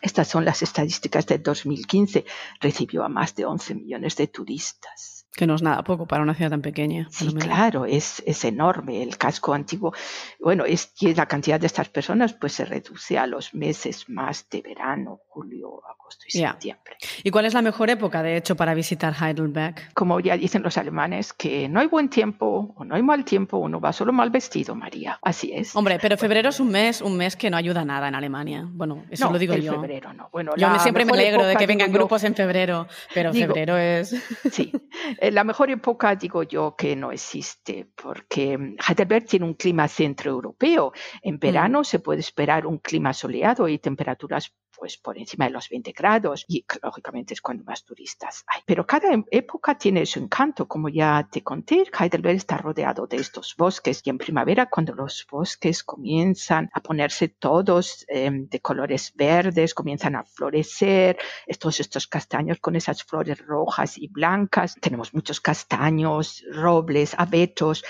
estas 0.00 0.28
son 0.28 0.44
las 0.44 0.62
estadísticas 0.62 1.26
de 1.26 1.38
2015. 1.38 2.24
Recibió 2.60 3.04
a 3.04 3.08
más 3.08 3.34
de 3.34 3.44
11 3.44 3.74
millones 3.74 4.16
de 4.16 4.28
turistas. 4.28 5.17
Que 5.34 5.46
no 5.46 5.54
es 5.54 5.62
nada 5.62 5.84
poco 5.84 6.06
para 6.06 6.22
una 6.22 6.34
ciudad 6.34 6.50
tan 6.50 6.62
pequeña. 6.62 7.06
Sí, 7.10 7.32
claro, 7.34 7.84
es, 7.84 8.22
es, 8.26 8.44
enorme. 8.44 9.02
El 9.02 9.18
casco 9.18 9.54
antiguo, 9.54 9.92
bueno, 10.40 10.64
es, 10.64 10.92
y 11.00 11.14
la 11.14 11.26
cantidad 11.26 11.60
de 11.60 11.66
estas 11.66 11.88
personas 11.88 12.32
pues 12.32 12.54
se 12.54 12.64
reduce 12.64 13.18
a 13.18 13.26
los 13.26 13.54
meses 13.54 14.08
más 14.08 14.48
de 14.50 14.62
verano, 14.62 15.20
julio, 15.28 15.82
agosto 15.86 16.24
y 16.26 16.38
septiembre. 16.38 16.96
¿Y 17.22 17.30
cuál 17.30 17.44
es 17.44 17.54
la 17.54 17.62
mejor 17.62 17.90
época, 17.90 18.22
de 18.22 18.36
hecho, 18.36 18.56
para 18.56 18.74
visitar 18.74 19.14
Heidelberg? 19.14 19.92
Como 19.94 20.18
ya 20.20 20.36
dicen 20.36 20.62
los 20.62 20.76
alemanes, 20.76 21.32
que 21.32 21.68
no 21.68 21.80
hay 21.80 21.86
buen 21.86 22.08
tiempo 22.08 22.74
o 22.76 22.84
no 22.84 22.96
hay 22.96 23.02
mal 23.02 23.24
tiempo, 23.24 23.58
uno 23.58 23.80
va 23.80 23.92
solo 23.92 24.12
mal 24.12 24.30
vestido, 24.30 24.74
María. 24.74 25.18
Así 25.22 25.52
es. 25.52 25.76
Hombre, 25.76 25.98
pero 26.00 26.16
febrero 26.16 26.48
es 26.48 26.58
un 26.58 26.70
mes, 26.70 27.00
un 27.00 27.16
mes 27.16 27.36
que 27.36 27.50
no 27.50 27.56
ayuda 27.56 27.84
nada 27.84 28.08
en 28.08 28.14
Alemania. 28.14 28.66
Bueno, 28.68 29.04
eso 29.10 29.30
lo 29.30 29.38
digo 29.38 29.54
el 29.54 29.62
yo. 29.62 29.72
febrero 29.72 30.12
no. 30.12 30.28
Bueno, 30.32 30.52
yo 30.56 30.78
siempre 30.80 31.04
me 31.04 31.12
alegro 31.12 31.46
de 31.46 31.56
que 31.56 31.66
vengan 31.66 31.92
grupos 31.92 32.24
en 32.24 32.34
febrero, 32.34 32.88
pero 33.14 33.32
febrero 33.32 33.76
es... 33.76 34.16
Sí. 34.50 34.72
Eh, 35.20 35.32
la 35.32 35.44
mejor 35.44 35.70
época 35.70 36.14
digo 36.14 36.44
yo 36.44 36.76
que 36.76 36.94
no 36.94 37.10
existe, 37.10 37.88
porque 37.94 38.76
Heidelberg 38.88 39.26
tiene 39.26 39.46
un 39.46 39.54
clima 39.54 39.88
centroeuropeo. 39.88 40.92
En 41.22 41.36
mm. 41.36 41.38
verano 41.38 41.84
se 41.84 41.98
puede 41.98 42.20
esperar 42.20 42.66
un 42.66 42.78
clima 42.78 43.12
soleado 43.12 43.68
y 43.68 43.78
temperaturas 43.78 44.54
pues 44.78 44.96
por 44.96 45.18
encima 45.18 45.46
de 45.46 45.50
los 45.50 45.68
20 45.68 45.92
grados 45.92 46.44
y 46.46 46.64
lógicamente 46.82 47.34
es 47.34 47.40
cuando 47.40 47.64
más 47.64 47.84
turistas 47.84 48.44
hay. 48.46 48.62
Pero 48.64 48.86
cada 48.86 49.12
em, 49.12 49.24
época 49.30 49.76
tiene 49.76 50.06
su 50.06 50.20
encanto, 50.20 50.68
como 50.68 50.88
ya 50.88 51.28
te 51.30 51.42
conté, 51.42 51.84
Heidelberg 51.98 52.36
está 52.36 52.58
rodeado 52.58 53.06
de 53.06 53.16
estos 53.16 53.54
bosques 53.56 54.02
y 54.04 54.10
en 54.10 54.18
primavera 54.18 54.66
cuando 54.66 54.94
los 54.94 55.26
bosques 55.30 55.82
comienzan 55.82 56.70
a 56.72 56.80
ponerse 56.80 57.28
todos 57.28 58.04
em, 58.08 58.48
de 58.48 58.60
colores 58.60 59.12
verdes, 59.16 59.74
comienzan 59.74 60.14
a 60.14 60.24
florecer, 60.24 61.18
estos, 61.46 61.80
estos 61.80 62.06
castaños 62.06 62.58
con 62.60 62.76
esas 62.76 63.02
flores 63.02 63.44
rojas 63.44 63.98
y 63.98 64.08
blancas, 64.08 64.76
tenemos 64.80 65.12
muchos 65.12 65.40
castaños, 65.40 66.44
robles, 66.52 67.14
abetos, 67.18 67.84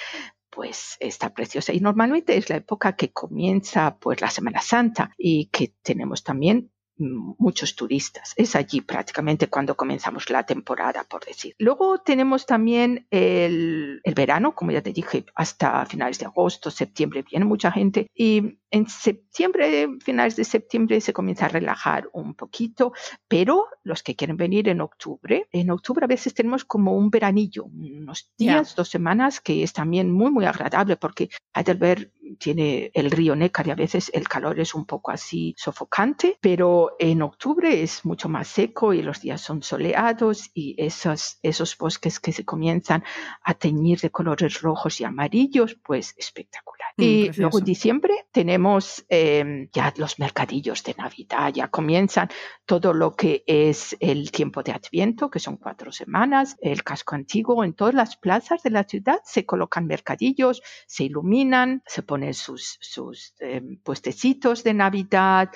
pues 0.50 0.96
está 1.00 1.34
preciosa. 1.34 1.72
Y 1.72 1.80
normalmente 1.80 2.36
es 2.36 2.48
la 2.48 2.56
época 2.56 2.96
que 2.96 3.12
comienza 3.12 3.98
pues 3.98 4.20
la 4.20 4.30
Semana 4.30 4.60
Santa 4.60 5.12
y 5.16 5.46
que 5.46 5.74
tenemos 5.82 6.24
también 6.24 6.72
muchos 6.98 7.74
turistas. 7.76 8.34
Es 8.36 8.56
allí 8.56 8.80
prácticamente 8.80 9.48
cuando 9.48 9.76
comenzamos 9.76 10.30
la 10.30 10.44
temporada, 10.44 11.04
por 11.04 11.24
decir. 11.24 11.54
Luego 11.58 11.98
tenemos 11.98 12.46
también 12.46 13.06
el, 13.10 14.00
el 14.02 14.14
verano, 14.14 14.54
como 14.54 14.72
ya 14.72 14.82
te 14.82 14.92
dije, 14.92 15.24
hasta 15.34 15.84
finales 15.86 16.18
de 16.18 16.26
agosto, 16.26 16.70
septiembre 16.70 17.24
viene 17.28 17.44
mucha 17.44 17.70
gente 17.70 18.08
y 18.14 18.58
en 18.70 18.86
septiembre, 18.88 19.88
finales 20.00 20.36
de 20.36 20.44
septiembre, 20.44 21.00
se 21.00 21.12
comienza 21.12 21.46
a 21.46 21.48
relajar 21.48 22.08
un 22.12 22.34
poquito, 22.34 22.92
pero 23.26 23.66
los 23.82 24.02
que 24.02 24.14
quieren 24.14 24.36
venir 24.36 24.68
en 24.68 24.80
octubre, 24.80 25.48
en 25.52 25.70
octubre 25.70 26.04
a 26.04 26.08
veces 26.08 26.34
tenemos 26.34 26.64
como 26.64 26.94
un 26.96 27.10
veranillo, 27.10 27.64
unos 27.64 28.30
días, 28.36 28.74
dos 28.76 28.90
semanas, 28.90 29.40
que 29.40 29.62
es 29.62 29.72
también 29.72 30.12
muy, 30.12 30.30
muy 30.30 30.44
agradable 30.44 30.96
porque 30.96 31.30
Heidelberg 31.54 32.12
tiene 32.36 32.90
el 32.94 33.10
río 33.10 33.34
Neckar 33.34 33.66
y 33.68 33.70
a 33.70 33.74
veces 33.74 34.10
el 34.14 34.28
calor 34.28 34.58
es 34.60 34.74
un 34.74 34.84
poco 34.84 35.10
así 35.10 35.54
sofocante, 35.56 36.38
pero 36.40 36.96
en 36.98 37.22
octubre 37.22 37.82
es 37.82 38.04
mucho 38.04 38.28
más 38.28 38.48
seco 38.48 38.92
y 38.92 39.02
los 39.02 39.20
días 39.20 39.40
son 39.40 39.62
soleados 39.62 40.50
y 40.54 40.74
esos, 40.78 41.38
esos 41.42 41.76
bosques 41.78 42.20
que 42.20 42.32
se 42.32 42.44
comienzan 42.44 43.04
a 43.42 43.54
teñir 43.54 44.00
de 44.00 44.10
colores 44.10 44.60
rojos 44.60 45.00
y 45.00 45.04
amarillos, 45.04 45.76
pues 45.84 46.14
espectacular. 46.16 46.88
Mm, 46.96 47.02
y 47.02 47.30
luego 47.36 47.58
en 47.58 47.64
diciembre 47.64 48.26
tenemos 48.32 49.04
eh, 49.08 49.68
ya 49.72 49.92
los 49.96 50.18
mercadillos 50.18 50.82
de 50.82 50.94
Navidad, 50.94 51.52
ya 51.52 51.68
comienzan 51.68 52.28
todo 52.66 52.92
lo 52.92 53.14
que 53.14 53.44
es 53.46 53.96
el 54.00 54.30
tiempo 54.30 54.62
de 54.62 54.72
Adviento, 54.72 55.30
que 55.30 55.38
son 55.38 55.56
cuatro 55.56 55.92
semanas, 55.92 56.56
el 56.60 56.82
casco 56.82 57.14
antiguo, 57.14 57.64
en 57.64 57.74
todas 57.74 57.94
las 57.94 58.16
plazas 58.16 58.62
de 58.62 58.70
la 58.70 58.84
ciudad 58.84 59.20
se 59.24 59.46
colocan 59.46 59.86
mercadillos, 59.86 60.62
se 60.86 61.04
iluminan, 61.04 61.82
se 61.86 62.02
ponen 62.02 62.17
sus, 62.34 62.78
sus 62.80 63.34
eh, 63.40 63.62
puestecitos 63.82 64.64
de 64.64 64.74
Navidad 64.74 65.50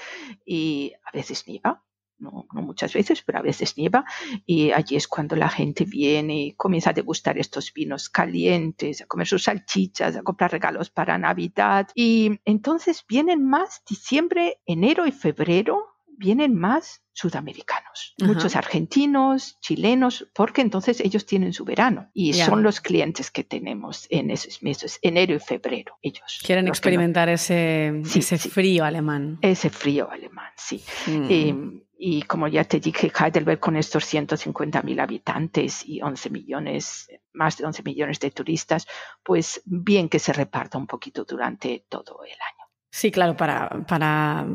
y 0.44 0.92
a 1.04 1.16
veces 1.16 1.46
nieva. 1.46 1.84
No, 2.18 2.46
no, 2.54 2.62
muchas 2.62 2.92
veces, 2.92 3.20
pero 3.22 3.40
a 3.40 3.42
veces 3.42 3.76
nieva 3.76 4.04
y 4.46 4.70
allí 4.70 4.94
es 4.94 5.08
cuando 5.08 5.34
la 5.34 5.48
gente 5.48 5.84
viene 5.84 6.44
y 6.44 6.52
comienza 6.52 6.90
a 6.90 6.92
degustar 6.92 7.36
estos 7.36 7.72
vinos 7.74 8.08
calientes, 8.08 9.02
a 9.02 9.06
comer 9.06 9.26
sus 9.26 9.42
salchichas, 9.42 10.14
a 10.14 10.22
comprar 10.22 10.52
regalos 10.52 10.88
para 10.88 11.18
Navidad 11.18 11.88
y 11.96 12.38
entonces 12.44 13.04
vienen 13.08 13.44
más 13.44 13.82
diciembre, 13.88 14.60
enero 14.66 15.04
y 15.04 15.10
febrero 15.10 15.91
vienen 16.16 16.54
más 16.54 17.02
sudamericanos, 17.12 18.14
muchos 18.18 18.56
argentinos, 18.56 19.58
chilenos, 19.60 20.28
porque 20.34 20.62
entonces 20.62 21.00
ellos 21.00 21.26
tienen 21.26 21.52
su 21.52 21.64
verano 21.64 22.10
y 22.14 22.32
son 22.32 22.62
los 22.62 22.80
clientes 22.80 23.30
que 23.30 23.44
tenemos 23.44 24.06
en 24.10 24.30
esos 24.30 24.62
meses, 24.62 24.98
enero 25.02 25.34
y 25.34 25.38
febrero. 25.38 25.98
Ellos 26.00 26.40
quieren 26.44 26.68
experimentar 26.68 27.28
ese, 27.28 28.02
ese 28.14 28.38
frío 28.38 28.84
alemán. 28.84 29.38
Ese 29.42 29.68
frío 29.68 30.10
alemán, 30.10 30.52
sí. 30.56 30.82
Mm. 31.06 31.26
Em, 31.30 31.82
y 31.98 32.22
como 32.22 32.48
ya 32.48 32.64
te 32.64 32.80
dije, 32.80 33.12
Heidelberg 33.16 33.60
con 33.60 33.76
estos 33.76 34.04
150 34.06 34.82
mil 34.82 34.98
habitantes 34.98 35.86
y 35.86 36.00
11 36.02 36.30
millones, 36.30 37.08
más 37.32 37.58
de 37.58 37.66
11 37.66 37.82
millones 37.84 38.18
de 38.18 38.30
turistas, 38.30 38.86
pues 39.22 39.62
bien 39.64 40.08
que 40.08 40.18
se 40.18 40.32
reparta 40.32 40.78
un 40.78 40.86
poquito 40.86 41.24
durante 41.24 41.84
todo 41.88 42.24
el 42.24 42.32
año. 42.32 42.70
Sí, 42.90 43.10
claro, 43.10 43.36
para, 43.36 43.86
para 43.86 44.46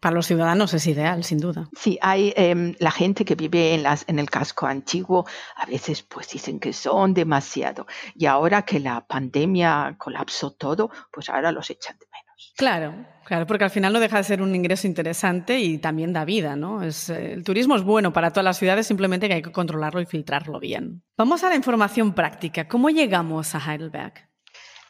para 0.00 0.14
los 0.14 0.26
ciudadanos 0.26 0.74
es 0.74 0.86
ideal, 0.86 1.24
sin 1.24 1.38
duda. 1.38 1.68
Sí, 1.76 1.98
hay 2.02 2.32
em, 2.36 2.74
la 2.78 2.90
gente 2.90 3.24
que 3.24 3.34
vive 3.34 3.74
en, 3.74 3.82
las, 3.82 4.04
en 4.08 4.18
el 4.18 4.30
casco 4.30 4.66
antiguo, 4.66 5.26
a 5.56 5.66
veces 5.66 6.02
pues 6.02 6.28
dicen 6.30 6.60
que 6.60 6.72
son 6.72 7.14
demasiado. 7.14 7.86
Y 8.14 8.26
ahora 8.26 8.62
que 8.62 8.80
la 8.80 9.06
pandemia 9.06 9.96
colapsó 9.98 10.52
todo, 10.52 10.90
pues 11.12 11.28
ahora 11.28 11.52
los 11.52 11.70
echan 11.70 11.98
de 11.98 12.06
menos. 12.06 12.52
Claro, 12.56 13.06
claro, 13.24 13.46
porque 13.46 13.64
al 13.64 13.70
final 13.70 13.92
no 13.92 14.00
deja 14.00 14.18
de 14.18 14.24
ser 14.24 14.42
un 14.42 14.54
ingreso 14.54 14.86
interesante 14.86 15.58
y 15.58 15.78
también 15.78 16.12
da 16.12 16.24
vida, 16.24 16.54
¿no? 16.54 16.82
Es, 16.82 17.08
eh, 17.08 17.32
el 17.32 17.44
turismo 17.44 17.76
es 17.76 17.82
bueno 17.82 18.12
para 18.12 18.30
todas 18.30 18.44
las 18.44 18.58
ciudades, 18.58 18.86
simplemente 18.86 19.28
que 19.28 19.34
hay 19.34 19.42
que 19.42 19.52
controlarlo 19.52 20.00
y 20.00 20.06
filtrarlo 20.06 20.60
bien. 20.60 21.02
Vamos 21.16 21.44
a 21.44 21.48
la 21.48 21.56
información 21.56 22.14
práctica. 22.14 22.68
¿Cómo 22.68 22.90
llegamos 22.90 23.54
a 23.54 23.58
Heidelberg? 23.58 24.14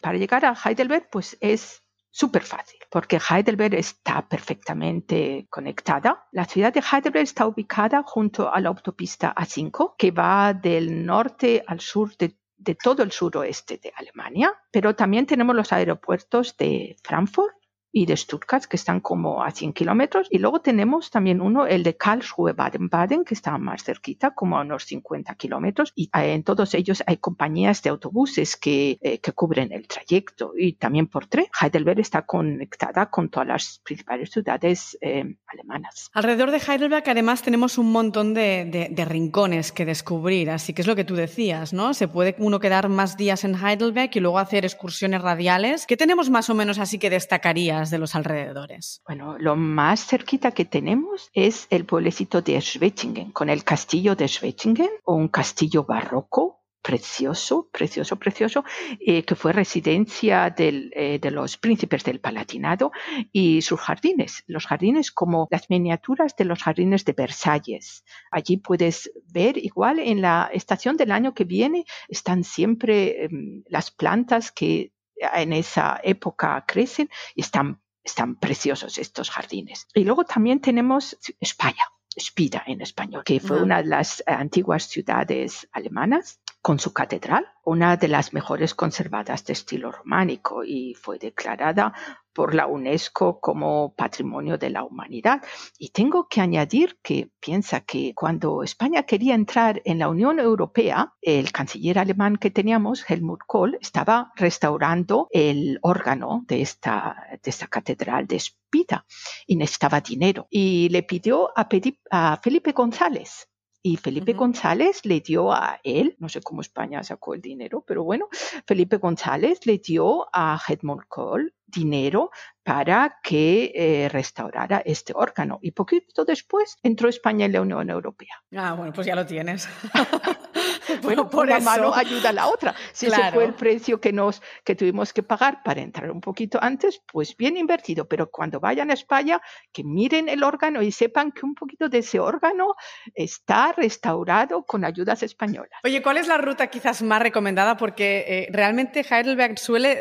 Para 0.01 0.19
llegar 0.19 0.45
a 0.45 0.55
Heidelberg, 0.55 1.09
pues 1.11 1.39
es 1.41 1.86
súper 2.17 2.45
fácil, 2.45 2.79
porque 2.91 3.19
Heidelberg 3.19 3.75
está 3.75 4.27
perfectamente 4.27 5.47
conectada. 5.51 6.27
La 6.33 6.47
ciudad 6.47 6.73
de 6.73 6.81
Heidelberg 6.81 7.25
está 7.25 7.47
ubicada 7.47 8.03
junto 8.07 8.51
a 8.51 8.59
la 8.59 8.71
autopista 8.71 9.35
A5, 9.35 9.97
que 9.99 10.13
va 10.13 10.55
del 10.55 11.05
norte 11.05 11.63
al 11.67 11.81
sur 11.81 12.17
de, 12.17 12.35
de 12.57 12.75
todo 12.75 13.03
el 13.03 13.13
suroeste 13.13 13.77
de 13.77 13.93
Alemania, 13.95 14.51
pero 14.71 14.97
también 14.97 15.27
tenemos 15.27 15.55
los 15.55 15.75
aeropuertos 15.75 16.57
de 16.57 16.97
Frankfurt, 17.05 17.55
y 17.97 18.05
de 18.05 18.15
Stuttgart, 18.15 18.67
que 18.67 18.77
están 18.77 19.01
como 19.01 19.43
a 19.43 19.51
100 19.51 19.73
kilómetros. 19.73 20.29
Y 20.31 20.37
luego 20.37 20.61
tenemos 20.61 21.11
también 21.11 21.41
uno, 21.41 21.67
el 21.67 21.83
de 21.83 21.97
Karlsruhe, 21.97 22.53
Baden-Baden, 22.53 23.25
que 23.25 23.33
está 23.33 23.57
más 23.57 23.85
cerquita, 23.85 24.33
como 24.33 24.59
a 24.59 24.61
unos 24.61 24.85
50 24.85 25.35
kilómetros. 25.37 25.95
Y 25.95 26.11
eh, 26.15 26.35
en 26.35 26.43
todos 26.43 26.75
ellos 26.75 27.03
hay 27.07 27.17
compañías 27.17 27.83
de 27.83 27.89
autobuses 27.89 28.59
que, 28.59 28.99
eh, 29.01 29.19
que 29.19 29.33
cubren 29.33 29.73
el 29.73 29.89
trayecto. 29.89 30.53
Y 30.59 30.75
también 30.75 31.07
por 31.07 31.25
tren. 31.27 31.47
Heidelberg 31.59 32.01
está 32.01 32.27
conectada 32.27 33.09
con 33.09 33.31
todas 33.31 33.49
las 33.49 33.81
principales 33.83 34.31
ciudades 34.31 34.99
eh, 35.01 35.35
alemanas. 35.47 36.11
Alrededor 36.13 36.51
de 36.51 36.59
Heidelberg, 36.59 37.05
además, 37.09 37.41
tenemos 37.41 37.79
un 37.79 37.93
montón 37.93 38.35
de, 38.35 38.91
de, 38.91 39.05
rincones 39.07 39.73
que 39.73 39.87
descubrir. 39.87 40.51
Así 40.51 40.75
que 40.75 40.83
es 40.83 40.87
lo 40.87 40.97
que 40.97 41.05
tú 41.05 41.15
decías, 41.15 41.73
¿no? 41.73 41.95
Se 41.95 42.09
puede 42.09 42.37
uno 42.41 42.61
quedar 42.61 42.91
más 42.91 43.17
días 43.17 43.43
en 43.45 43.55
Heidelberg 43.55 44.11
y 44.13 44.21
luego 44.21 44.39
hacer 44.39 44.67
excursiones 44.67 45.23
radiales. 45.23 45.87
¿Qué 45.87 45.97
tenemos 45.97 46.29
más 46.29 46.51
o 46.51 46.55
menos 46.55 46.79
así 46.79 46.99
que 46.99 47.09
destacarías? 47.09 47.86
De 47.91 47.99
los 47.99 48.15
alrededores? 48.15 49.03
Bueno, 49.07 49.37
lo 49.39 49.57
más 49.57 50.07
cerquita 50.07 50.53
que 50.53 50.65
tenemos 50.65 51.31
es 51.33 51.67
el 51.71 51.85
pueblecito 51.85 52.43
de 52.43 52.61
Schwetzingen, 52.61 53.33
con 53.33 53.49
el 53.49 53.65
castillo 53.65 54.15
de 54.17 54.29
Schwetzingen, 54.29 54.91
un 55.05 55.29
castillo 55.29 55.85
barroco 55.85 56.67
precioso, 56.87 57.69
precioso, 57.73 58.15
precioso, 58.17 58.65
eh, 59.01 59.25
que 59.25 59.35
fue 59.35 59.53
residencia 59.53 60.55
eh, 60.57 61.19
de 61.21 61.31
los 61.33 61.57
príncipes 61.57 62.05
del 62.05 62.21
Palatinado 62.21 62.93
y 63.33 63.63
sus 63.63 63.81
jardines, 63.81 64.45
los 64.47 64.67
jardines 64.67 65.11
como 65.11 65.49
las 65.51 65.69
miniaturas 65.69 66.37
de 66.37 66.45
los 66.45 66.63
jardines 66.63 67.05
de 67.05 67.13
Versalles. 67.13 68.05
Allí 68.31 68.59
puedes 68.59 69.11
ver, 69.33 69.59
igual 69.59 69.99
en 69.99 70.23
la 70.23 70.49
estación 70.53 70.97
del 70.97 71.11
año 71.11 71.35
que 71.35 71.43
viene, 71.43 71.87
están 72.07 72.45
siempre 72.45 73.25
em, 73.25 73.65
las 73.69 73.91
plantas 73.91 74.53
que 74.53 74.93
en 75.17 75.53
esa 75.53 76.01
época 76.03 76.65
crecen 76.67 77.11
y 77.35 77.41
están, 77.41 77.81
están 78.03 78.37
preciosos 78.37 78.99
estos 78.99 79.31
jardines. 79.31 79.87
Y 79.95 80.05
luego 80.05 80.25
también 80.25 80.61
tenemos 80.61 81.17
España. 81.41 81.85
Spida 82.19 82.63
en 82.67 82.81
español, 82.81 83.25
que 83.25 83.41
fue 83.41 83.63
una 83.63 83.83
de 83.83 83.91
las 83.91 84.25
antiguas 84.27 84.85
ciudades 84.85 85.69
alemanas 85.71 86.41
con 86.63 86.79
su 86.79 86.95
catedral, 86.95 87.47
una 87.63 87.99
de 87.99 88.09
las 88.09 88.33
mejores 88.33 88.75
conservadas 88.75 89.45
de 89.45 89.53
estilo 89.53 89.93
románico 89.93 90.65
y 90.65 90.95
fue 90.95 91.19
declarada 91.19 91.93
por 92.37 92.55
la 92.55 92.67
UNESCO 92.67 93.41
como 93.41 93.95
Patrimonio 93.95 94.59
de 94.59 94.69
la 94.69 94.85
Humanidad. 94.85 95.43
Y 95.79 95.89
tengo 95.89 96.29
que 96.29 96.43
añadir 96.43 96.99
que 97.03 97.31
piensa 97.41 97.81
que 97.81 98.13
cuando 98.15 98.63
España 98.63 99.05
quería 99.05 99.35
entrar 99.35 99.81
en 99.87 99.99
la 99.99 100.11
Unión 100.11 100.39
Europea, 100.39 101.15
el 101.23 101.51
canciller 101.51 101.99
alemán 101.99 102.37
que 102.37 102.51
teníamos, 102.51 103.09
Helmut 103.09 103.41
Kohl, 103.47 103.79
estaba 103.81 104.33
restaurando 104.37 105.29
el 105.31 105.79
órgano 105.81 106.45
de 106.47 106.61
esta, 106.61 107.17
de 107.43 107.51
esta 107.51 107.69
catedral 107.69 108.27
de 108.27 108.39
Spita 108.39 109.07
y 109.47 109.57
necesitaba 109.57 110.03
dinero. 110.03 110.47
Y 110.51 110.91
le 110.91 111.05
pidió 111.05 111.53
a, 111.57 111.67
a 112.11 112.37
Felipe 112.43 112.73
González, 112.73 113.49
y 113.87 113.97
Felipe 113.99 114.33
González 114.33 115.05
le 115.05 115.21
dio 115.21 115.53
a 115.53 115.79
él, 115.85 116.17
no 116.19 116.29
sé 116.29 116.41
cómo 116.41 116.61
España 116.61 117.05
sacó 117.05 117.35
el 117.35 117.41
dinero, 117.41 117.85
pero 117.87 118.03
bueno, 118.03 118.27
Felipe 118.67 118.97
González 118.97 119.65
le 119.65 119.79
dio 119.79 120.27
a 120.33 120.61
Edmund 120.69 121.05
Kohl 121.07 121.55
dinero 121.67 122.31
para 122.65 123.19
que 123.23 123.71
eh, 123.77 124.09
restaurara 124.09 124.83
este 124.85 125.13
órgano. 125.15 125.61
Y 125.63 125.71
poquito 125.71 126.25
después 126.25 126.79
entró 126.83 127.09
España 127.09 127.47
en 127.47 127.53
la 127.53 127.61
Unión 127.61 127.89
Europea. 127.89 128.43
Ah, 128.57 128.73
bueno, 128.73 128.93
pues 128.93 129.07
ya 129.07 129.15
lo 129.15 129.25
tienes. 129.25 129.69
bueno, 131.03 131.29
por 131.29 131.47
una 131.47 131.61
mano 131.61 131.95
ayuda 131.95 132.31
a 132.31 132.33
la 132.33 132.47
otra. 132.49 132.75
Si 132.93 133.07
ese 133.07 133.33
fue 133.33 133.45
el 133.45 133.55
precio 133.55 134.01
que, 134.01 134.13
nos, 134.13 134.43
que 134.65 134.75
tuvimos 134.75 135.13
que 135.13 135.23
pagar 135.23 135.63
para 135.63 135.81
entrar 135.81 136.11
un 136.11 136.21
poquito 136.21 136.59
antes, 136.61 137.03
pues 137.11 137.37
bien 137.37 137.57
invertido. 137.57 138.07
Pero 138.07 138.31
cuando 138.31 138.61
vayan 138.61 138.91
a 138.91 138.95
España, 138.95 139.41
que 139.73 139.85
miren 139.85 140.29
el 140.29 140.43
órgano 140.43 140.83
y 140.83 140.93
sepan 140.93 141.33
que 141.33 141.45
un 141.45 141.55
poquito 141.55 141.89
de 141.89 141.99
ese 141.99 142.21
órgano 142.21 142.75
está 143.15 143.73
restaurado 143.73 144.65
con 144.65 144.85
ayudas 144.85 145.23
españolas. 145.23 145.81
Oye, 145.85 146.03
¿cuál 146.03 146.19
es 146.19 146.29
la 146.29 146.39
ruta 146.39 146.69
quizás 146.69 147.03
más 147.03 147.23
recomendada? 147.23 147.77
Porque 147.77 148.25
eh, 148.27 148.49
realmente 148.53 149.05
Heidelberg 149.09 149.59
suele 149.59 150.01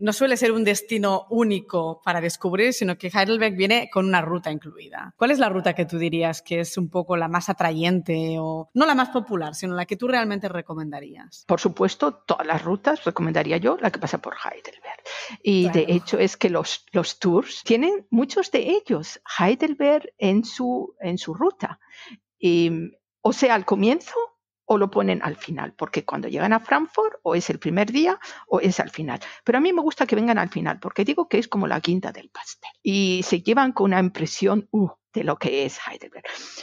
no 0.00 0.12
suele 0.12 0.36
ser 0.36 0.52
un 0.52 0.64
destino 0.64 1.26
único 1.30 2.00
para 2.02 2.20
descubrir, 2.20 2.72
sino 2.72 2.96
que 2.96 3.08
Heidelberg 3.08 3.54
viene 3.54 3.88
con 3.92 4.06
una 4.06 4.22
ruta 4.22 4.50
incluida. 4.50 5.14
¿Cuál 5.16 5.30
es 5.30 5.38
la 5.38 5.48
ruta 5.48 5.74
que 5.74 5.84
tú 5.84 5.98
dirías 5.98 6.42
que 6.42 6.60
es 6.60 6.76
un 6.76 6.88
poco 6.88 7.16
la 7.16 7.28
más 7.28 7.48
atrayente 7.48 8.36
o 8.38 8.70
no 8.74 8.86
la 8.86 8.94
más 8.94 9.10
popular, 9.10 9.54
sino 9.54 9.74
la 9.74 9.86
que 9.86 9.96
tú 9.96 10.08
realmente 10.08 10.48
recomendarías? 10.48 11.44
Por 11.46 11.60
supuesto, 11.60 12.14
todas 12.14 12.46
las 12.46 12.64
rutas 12.64 13.04
recomendaría 13.04 13.58
yo 13.58 13.76
la 13.80 13.90
que 13.90 13.98
pasa 13.98 14.18
por 14.18 14.34
Heidelberg. 14.34 15.02
Y 15.42 15.68
de 15.70 15.86
hecho 15.88 16.18
es 16.18 16.36
que 16.36 16.50
los, 16.50 16.86
los 16.92 17.18
tours 17.18 17.62
tienen 17.64 18.06
muchos 18.10 18.50
de 18.50 18.70
ellos 18.70 19.20
Heidelberg 19.38 20.12
en 20.18 20.44
su, 20.44 20.94
en 21.00 21.18
su 21.18 21.34
ruta. 21.34 21.78
Y, 22.38 22.92
o 23.20 23.32
sea, 23.32 23.54
al 23.54 23.66
comienzo 23.66 24.14
o 24.72 24.78
lo 24.78 24.88
ponen 24.88 25.20
al 25.24 25.34
final, 25.34 25.74
porque 25.76 26.04
cuando 26.04 26.28
llegan 26.28 26.52
a 26.52 26.60
Frankfurt 26.60 27.16
o 27.24 27.34
es 27.34 27.50
el 27.50 27.58
primer 27.58 27.90
día 27.90 28.20
o 28.46 28.60
es 28.60 28.78
al 28.78 28.90
final. 28.90 29.18
Pero 29.42 29.58
a 29.58 29.60
mí 29.60 29.72
me 29.72 29.82
gusta 29.82 30.06
que 30.06 30.14
vengan 30.14 30.38
al 30.38 30.48
final, 30.48 30.78
porque 30.78 31.04
digo 31.04 31.28
que 31.28 31.38
es 31.38 31.48
como 31.48 31.66
la 31.66 31.80
quinta 31.80 32.12
del 32.12 32.30
pastel. 32.30 32.70
Y 32.80 33.22
se 33.24 33.42
llevan 33.42 33.72
con 33.72 33.86
una 33.86 33.98
impresión, 33.98 34.68
uh, 34.70 34.90
de 35.12 35.24
lo 35.24 35.38
que 35.38 35.64
es 35.64 35.80
Heidelberg. 35.84 36.22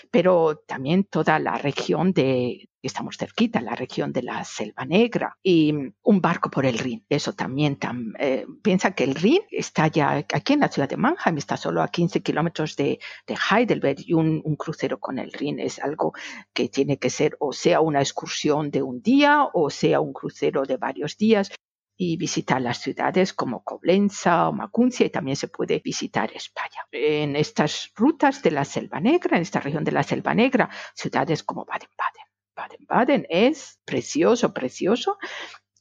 Pero 0.09 0.63
también 0.65 1.03
toda 1.03 1.37
la 1.39 1.57
región 1.57 2.13
de, 2.13 2.66
estamos 2.81 3.17
cerquita, 3.17 3.61
la 3.61 3.75
región 3.75 4.13
de 4.13 4.23
la 4.23 4.43
Selva 4.43 4.85
Negra 4.85 5.37
y 5.41 5.73
un 6.01 6.21
barco 6.21 6.49
por 6.49 6.65
el 6.65 6.77
Rin. 6.77 7.05
Eso 7.09 7.33
también, 7.33 7.77
eh, 8.19 8.45
piensa 8.61 8.91
que 8.91 9.03
el 9.03 9.15
Rin 9.15 9.41
está 9.51 9.87
ya 9.87 10.25
aquí 10.33 10.53
en 10.53 10.61
la 10.61 10.69
ciudad 10.69 10.89
de 10.89 10.97
Mannheim, 10.97 11.37
está 11.37 11.57
solo 11.57 11.81
a 11.81 11.89
15 11.89 12.21
kilómetros 12.21 12.75
de, 12.75 12.99
Heidelberg 13.27 13.99
y 13.99 14.13
un, 14.13 14.41
un, 14.43 14.55
crucero 14.55 14.99
con 14.99 15.19
el 15.19 15.31
Rin 15.31 15.59
es 15.59 15.79
algo 15.79 16.13
que 16.53 16.69
tiene 16.69 16.97
que 16.97 17.09
ser 17.09 17.37
o 17.39 17.53
sea 17.53 17.81
una 17.81 17.99
excursión 17.99 18.71
de 18.71 18.81
un 18.81 19.01
día 19.01 19.47
o 19.53 19.69
sea 19.69 19.99
un 19.99 20.13
crucero 20.13 20.63
de 20.63 20.77
varios 20.77 21.17
días 21.17 21.51
y 21.97 22.15
visitar 22.15 22.61
las 22.61 22.77
ciudades 22.77 23.33
como 23.33 23.63
Coblenza 23.63 24.47
o 24.47 24.53
Macuncia 24.53 25.05
y 25.05 25.09
también 25.09 25.35
se 25.35 25.47
puede 25.47 25.79
visitar 25.79 26.31
España. 26.31 26.85
En 26.91 27.35
estas 27.35 27.91
rutas 27.95 28.43
de 28.43 28.51
la 28.51 28.65
Selva 28.65 28.99
Negra, 28.99 29.35
en 29.35 29.41
esta 29.41 29.59
región 29.59 29.83
de 29.83 29.91
la 29.91 30.03
Selva 30.03 30.35
Negra, 30.35 30.69
ciudades 30.93 31.43
como 31.43 31.65
Baden-Baden. 31.65 32.26
Baden-Baden 32.57 33.27
es 33.29 33.79
precioso, 33.85 34.53
precioso 34.53 35.17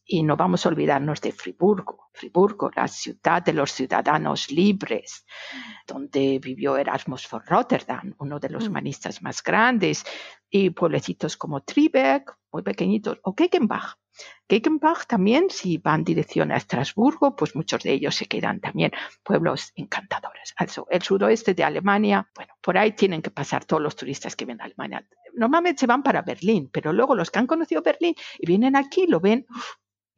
y 0.05 0.23
no 0.23 0.37
vamos 0.37 0.65
a 0.65 0.69
olvidarnos 0.69 1.21
de 1.21 1.33
Friburgo. 1.33 2.11
Friburgo, 2.13 2.71
la 2.75 2.87
ciudad 2.87 3.43
de 3.43 3.53
los 3.53 3.73
ciudadanos 3.73 4.51
libres, 4.51 5.27
donde 5.87 6.39
vivió 6.39 6.77
Erasmus 6.77 7.29
von 7.29 7.43
Rotterdam, 7.45 8.15
uno 8.19 8.39
de 8.39 8.51
los 8.51 8.65
mm. 8.65 8.71
humanistas 8.71 9.23
más 9.23 9.43
grandes, 9.43 10.05
y 10.49 10.71
pueblecitos 10.71 11.37
como 11.37 11.63
Triberg, 11.63 12.25
muy 12.53 12.63
pequeñitos, 12.63 13.19
o 13.25 13.35
Gegenbach, 13.37 13.97
Gegenbach 14.49 15.07
también, 15.07 15.51
si 15.51 15.79
van 15.79 16.05
dirección 16.05 16.53
a 16.53 16.57
Estrasburgo, 16.57 17.35
pues 17.35 17.57
muchos 17.57 17.83
de 17.83 17.93
ellos 17.93 18.15
se 18.15 18.27
quedan 18.27 18.61
también 18.61 18.93
pueblos 19.23 19.73
encantadores. 19.75 20.55
Also, 20.57 20.87
el 20.91 21.03
sudoeste 21.03 21.55
de 21.55 21.65
Alemania, 21.65 22.29
bueno, 22.35 22.55
por 22.61 22.79
ahí 22.79 22.93
tienen 22.93 23.23
que 23.23 23.31
pasar 23.31 23.65
todos 23.65 23.83
los 23.83 23.97
turistas 23.97 24.37
que 24.37 24.45
vienen 24.45 24.63
a 24.63 24.65
Alemania. 24.67 25.07
Normalmente 25.35 25.81
se 25.81 25.87
van 25.87 26.03
para 26.03 26.23
Berlín, 26.23 26.71
pero 26.73 26.93
luego 26.93 27.15
los 27.15 27.31
que 27.31 27.39
han 27.39 27.47
conocido 27.47 27.83
Berlín 27.83 28.15
y 28.39 28.47
vienen 28.47 28.77
aquí 28.77 29.07
lo 29.07 29.21
ven, 29.21 29.47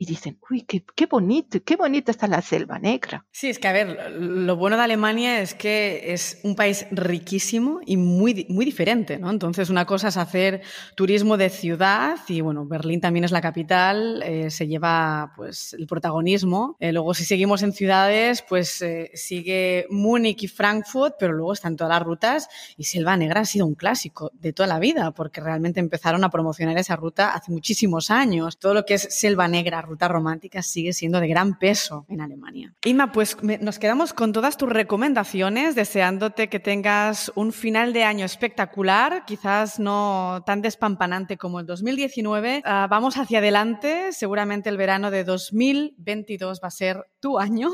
y 0.01 0.07
dicen, 0.07 0.39
uy, 0.49 0.63
qué, 0.63 0.85
qué, 0.95 1.07
bonito, 1.07 1.59
qué 1.65 1.75
bonita 1.75 2.13
está 2.13 2.29
la 2.29 2.41
selva 2.41 2.79
negra. 2.79 3.27
Sí, 3.33 3.49
es 3.49 3.59
que 3.59 3.67
a 3.67 3.73
ver, 3.73 4.13
lo 4.13 4.57
bueno 4.57 4.77
de 4.77 4.85
Alemania 4.85 5.41
es 5.41 5.55
que 5.55 6.13
es 6.13 6.39
un 6.45 6.55
país 6.55 6.87
riquísimo 6.93 7.81
y 7.85 7.97
muy, 7.97 8.47
muy 8.49 8.65
diferente, 8.65 9.19
¿no? 9.19 9.29
Entonces, 9.29 9.71
una 9.71 9.87
cosa 9.87 10.09
es 10.09 10.17
hacer 10.17 10.63
turismo 10.95 11.37
de 11.37 11.51
ciudad 11.51 12.17
y, 12.29 12.41
bueno, 12.43 12.65
Berlín 12.65 13.01
también 13.01 13.25
es 13.25 13.33
la 13.33 13.41
capital, 13.41 14.23
eh, 14.25 14.51
se 14.51 14.69
lleva, 14.69 15.33
pues, 15.35 15.75
el 15.75 15.89
protagonismo. 15.89 16.77
Eh, 16.79 16.93
luego, 16.93 17.13
si 17.13 17.25
seguimos 17.25 17.65
en 17.65 17.73
ciudades, 17.73 18.43
pues 18.49 18.81
eh, 18.83 19.11
sigue 19.15 19.87
Múnich 19.91 20.45
y 20.45 20.49
Frankfurt, 20.49 21.17
pero 21.19 21.33
luego 21.33 21.55
están 21.55 21.75
todas 21.75 21.93
las 21.99 22.03
rutas 22.03 22.49
y 22.77 22.85
Selva 22.85 23.17
Negra 23.17 23.41
ha 23.41 23.45
sido 23.45 23.67
un 23.67 23.75
clásico 23.75 24.31
de 24.35 24.53
toda 24.53 24.69
la 24.69 24.79
vida, 24.79 25.11
porque 25.11 25.41
realmente 25.41 25.81
empezaron 25.81 26.23
a 26.23 26.31
promocionar 26.31 26.79
esa 26.79 26.95
ruta 26.95 27.35
hace 27.35 27.51
muchísimos 27.51 28.13
años. 28.13 28.61
Todo 28.61 28.75
lo 28.75 28.85
que 28.85 28.95
es 28.95 29.09
Selva 29.11 29.49
Negra, 29.49 29.88
ruta 29.89 30.07
romántica 30.07 30.63
sigue 30.63 30.93
siendo 30.93 31.21
de 31.21 31.29
gran 31.29 31.59
peso 31.59 32.07
en 32.09 32.21
Alemania. 32.21 32.75
Inma, 32.85 33.13
pues 33.13 33.37
nos 33.43 33.79
quedamos 33.79 34.13
con 34.13 34.33
todas 34.33 34.57
tus 34.57 34.69
recomendaciones, 34.69 35.75
deseándote 35.75 36.49
que 36.49 36.61
tengas 36.61 37.33
un 37.35 37.53
final 37.53 37.93
de 37.93 38.05
año 38.05 38.25
espectacular, 38.25 39.25
quizás 39.27 39.81
no 39.81 40.43
tan 40.47 40.63
despampanante 40.63 41.37
como 41.37 41.61
el 41.61 41.67
2019. 41.67 42.63
Ah, 42.65 42.87
vamos 42.89 43.17
hacia 43.17 43.39
adelante, 43.39 44.13
seguramente 44.13 44.69
el 44.69 44.77
verano 44.77 45.11
de 45.11 45.25
2022 45.25 46.61
va 46.63 46.69
a 46.69 46.71
ser 46.71 47.05
tu 47.21 47.39
año, 47.39 47.69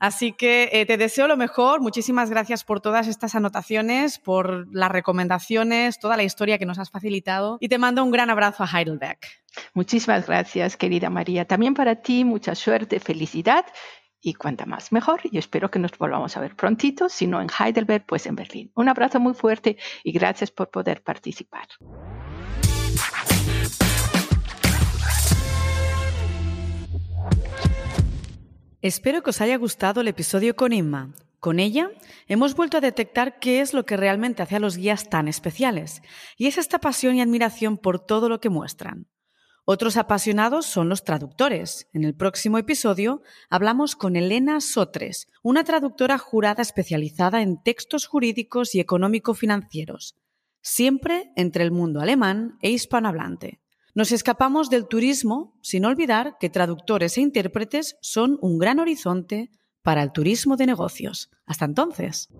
así 0.00 0.32
que 0.32 0.68
eh, 0.72 0.86
te 0.86 0.96
deseo 0.96 1.28
lo 1.28 1.36
mejor. 1.36 1.80
Muchísimas 1.80 2.30
gracias 2.30 2.64
por 2.64 2.80
todas 2.80 3.08
estas 3.08 3.34
anotaciones, 3.34 4.18
por 4.18 4.66
las 4.74 4.90
recomendaciones, 4.90 5.98
toda 5.98 6.16
la 6.16 6.22
historia 6.24 6.58
que 6.58 6.66
nos 6.66 6.78
has 6.78 6.90
facilitado 6.90 7.58
y 7.60 7.68
te 7.68 7.78
mando 7.78 8.04
un 8.04 8.10
gran 8.10 8.30
abrazo 8.30 8.64
a 8.64 8.66
Heidelberg. 8.66 9.18
Muchísimas 9.74 10.26
gracias, 10.26 10.76
querida 10.76 11.10
María. 11.10 11.46
También 11.46 11.74
para 11.74 11.96
ti, 11.96 12.24
mucha 12.24 12.54
suerte, 12.54 13.00
felicidad 13.00 13.66
y 14.20 14.34
cuanta 14.34 14.64
más 14.66 14.92
mejor. 14.92 15.20
Y 15.24 15.38
espero 15.38 15.70
que 15.70 15.78
nos 15.78 15.96
volvamos 15.98 16.36
a 16.36 16.40
ver 16.40 16.54
prontito, 16.54 17.08
si 17.08 17.26
no 17.26 17.42
en 17.42 17.48
Heidelberg, 17.48 18.06
pues 18.06 18.26
en 18.26 18.36
Berlín. 18.36 18.70
Un 18.74 18.88
abrazo 18.88 19.20
muy 19.20 19.34
fuerte 19.34 19.76
y 20.04 20.12
gracias 20.12 20.50
por 20.50 20.70
poder 20.70 21.02
participar. 21.02 21.66
Espero 28.82 29.22
que 29.22 29.30
os 29.30 29.40
haya 29.40 29.56
gustado 29.58 30.00
el 30.00 30.08
episodio 30.08 30.56
con 30.56 30.72
Inma. 30.72 31.14
Con 31.38 31.60
ella 31.60 31.92
hemos 32.26 32.56
vuelto 32.56 32.78
a 32.78 32.80
detectar 32.80 33.38
qué 33.38 33.60
es 33.60 33.74
lo 33.74 33.86
que 33.86 33.96
realmente 33.96 34.42
hace 34.42 34.56
a 34.56 34.60
los 34.60 34.76
guías 34.76 35.08
tan 35.08 35.28
especiales, 35.28 36.02
y 36.36 36.48
es 36.48 36.58
esta 36.58 36.80
pasión 36.80 37.14
y 37.14 37.20
admiración 37.20 37.78
por 37.78 38.04
todo 38.04 38.28
lo 38.28 38.40
que 38.40 38.50
muestran. 38.50 39.06
Otros 39.64 39.96
apasionados 39.96 40.66
son 40.66 40.88
los 40.88 41.04
traductores. 41.04 41.88
En 41.92 42.02
el 42.02 42.16
próximo 42.16 42.58
episodio 42.58 43.22
hablamos 43.48 43.94
con 43.94 44.16
Elena 44.16 44.60
Sotres, 44.60 45.28
una 45.44 45.62
traductora 45.62 46.18
jurada 46.18 46.62
especializada 46.62 47.40
en 47.40 47.62
textos 47.62 48.08
jurídicos 48.08 48.74
y 48.74 48.80
económico-financieros, 48.80 50.16
siempre 50.60 51.30
entre 51.36 51.62
el 51.62 51.70
mundo 51.70 52.00
alemán 52.00 52.58
e 52.60 52.70
hispanohablante. 52.70 53.61
Nos 53.94 54.10
escapamos 54.10 54.70
del 54.70 54.88
turismo 54.88 55.58
sin 55.60 55.84
olvidar 55.84 56.38
que 56.40 56.48
traductores 56.48 57.18
e 57.18 57.20
intérpretes 57.20 57.98
son 58.00 58.38
un 58.40 58.58
gran 58.58 58.78
horizonte 58.78 59.50
para 59.82 60.02
el 60.02 60.12
turismo 60.12 60.56
de 60.56 60.64
negocios. 60.64 61.30
Hasta 61.44 61.66
entonces. 61.66 62.30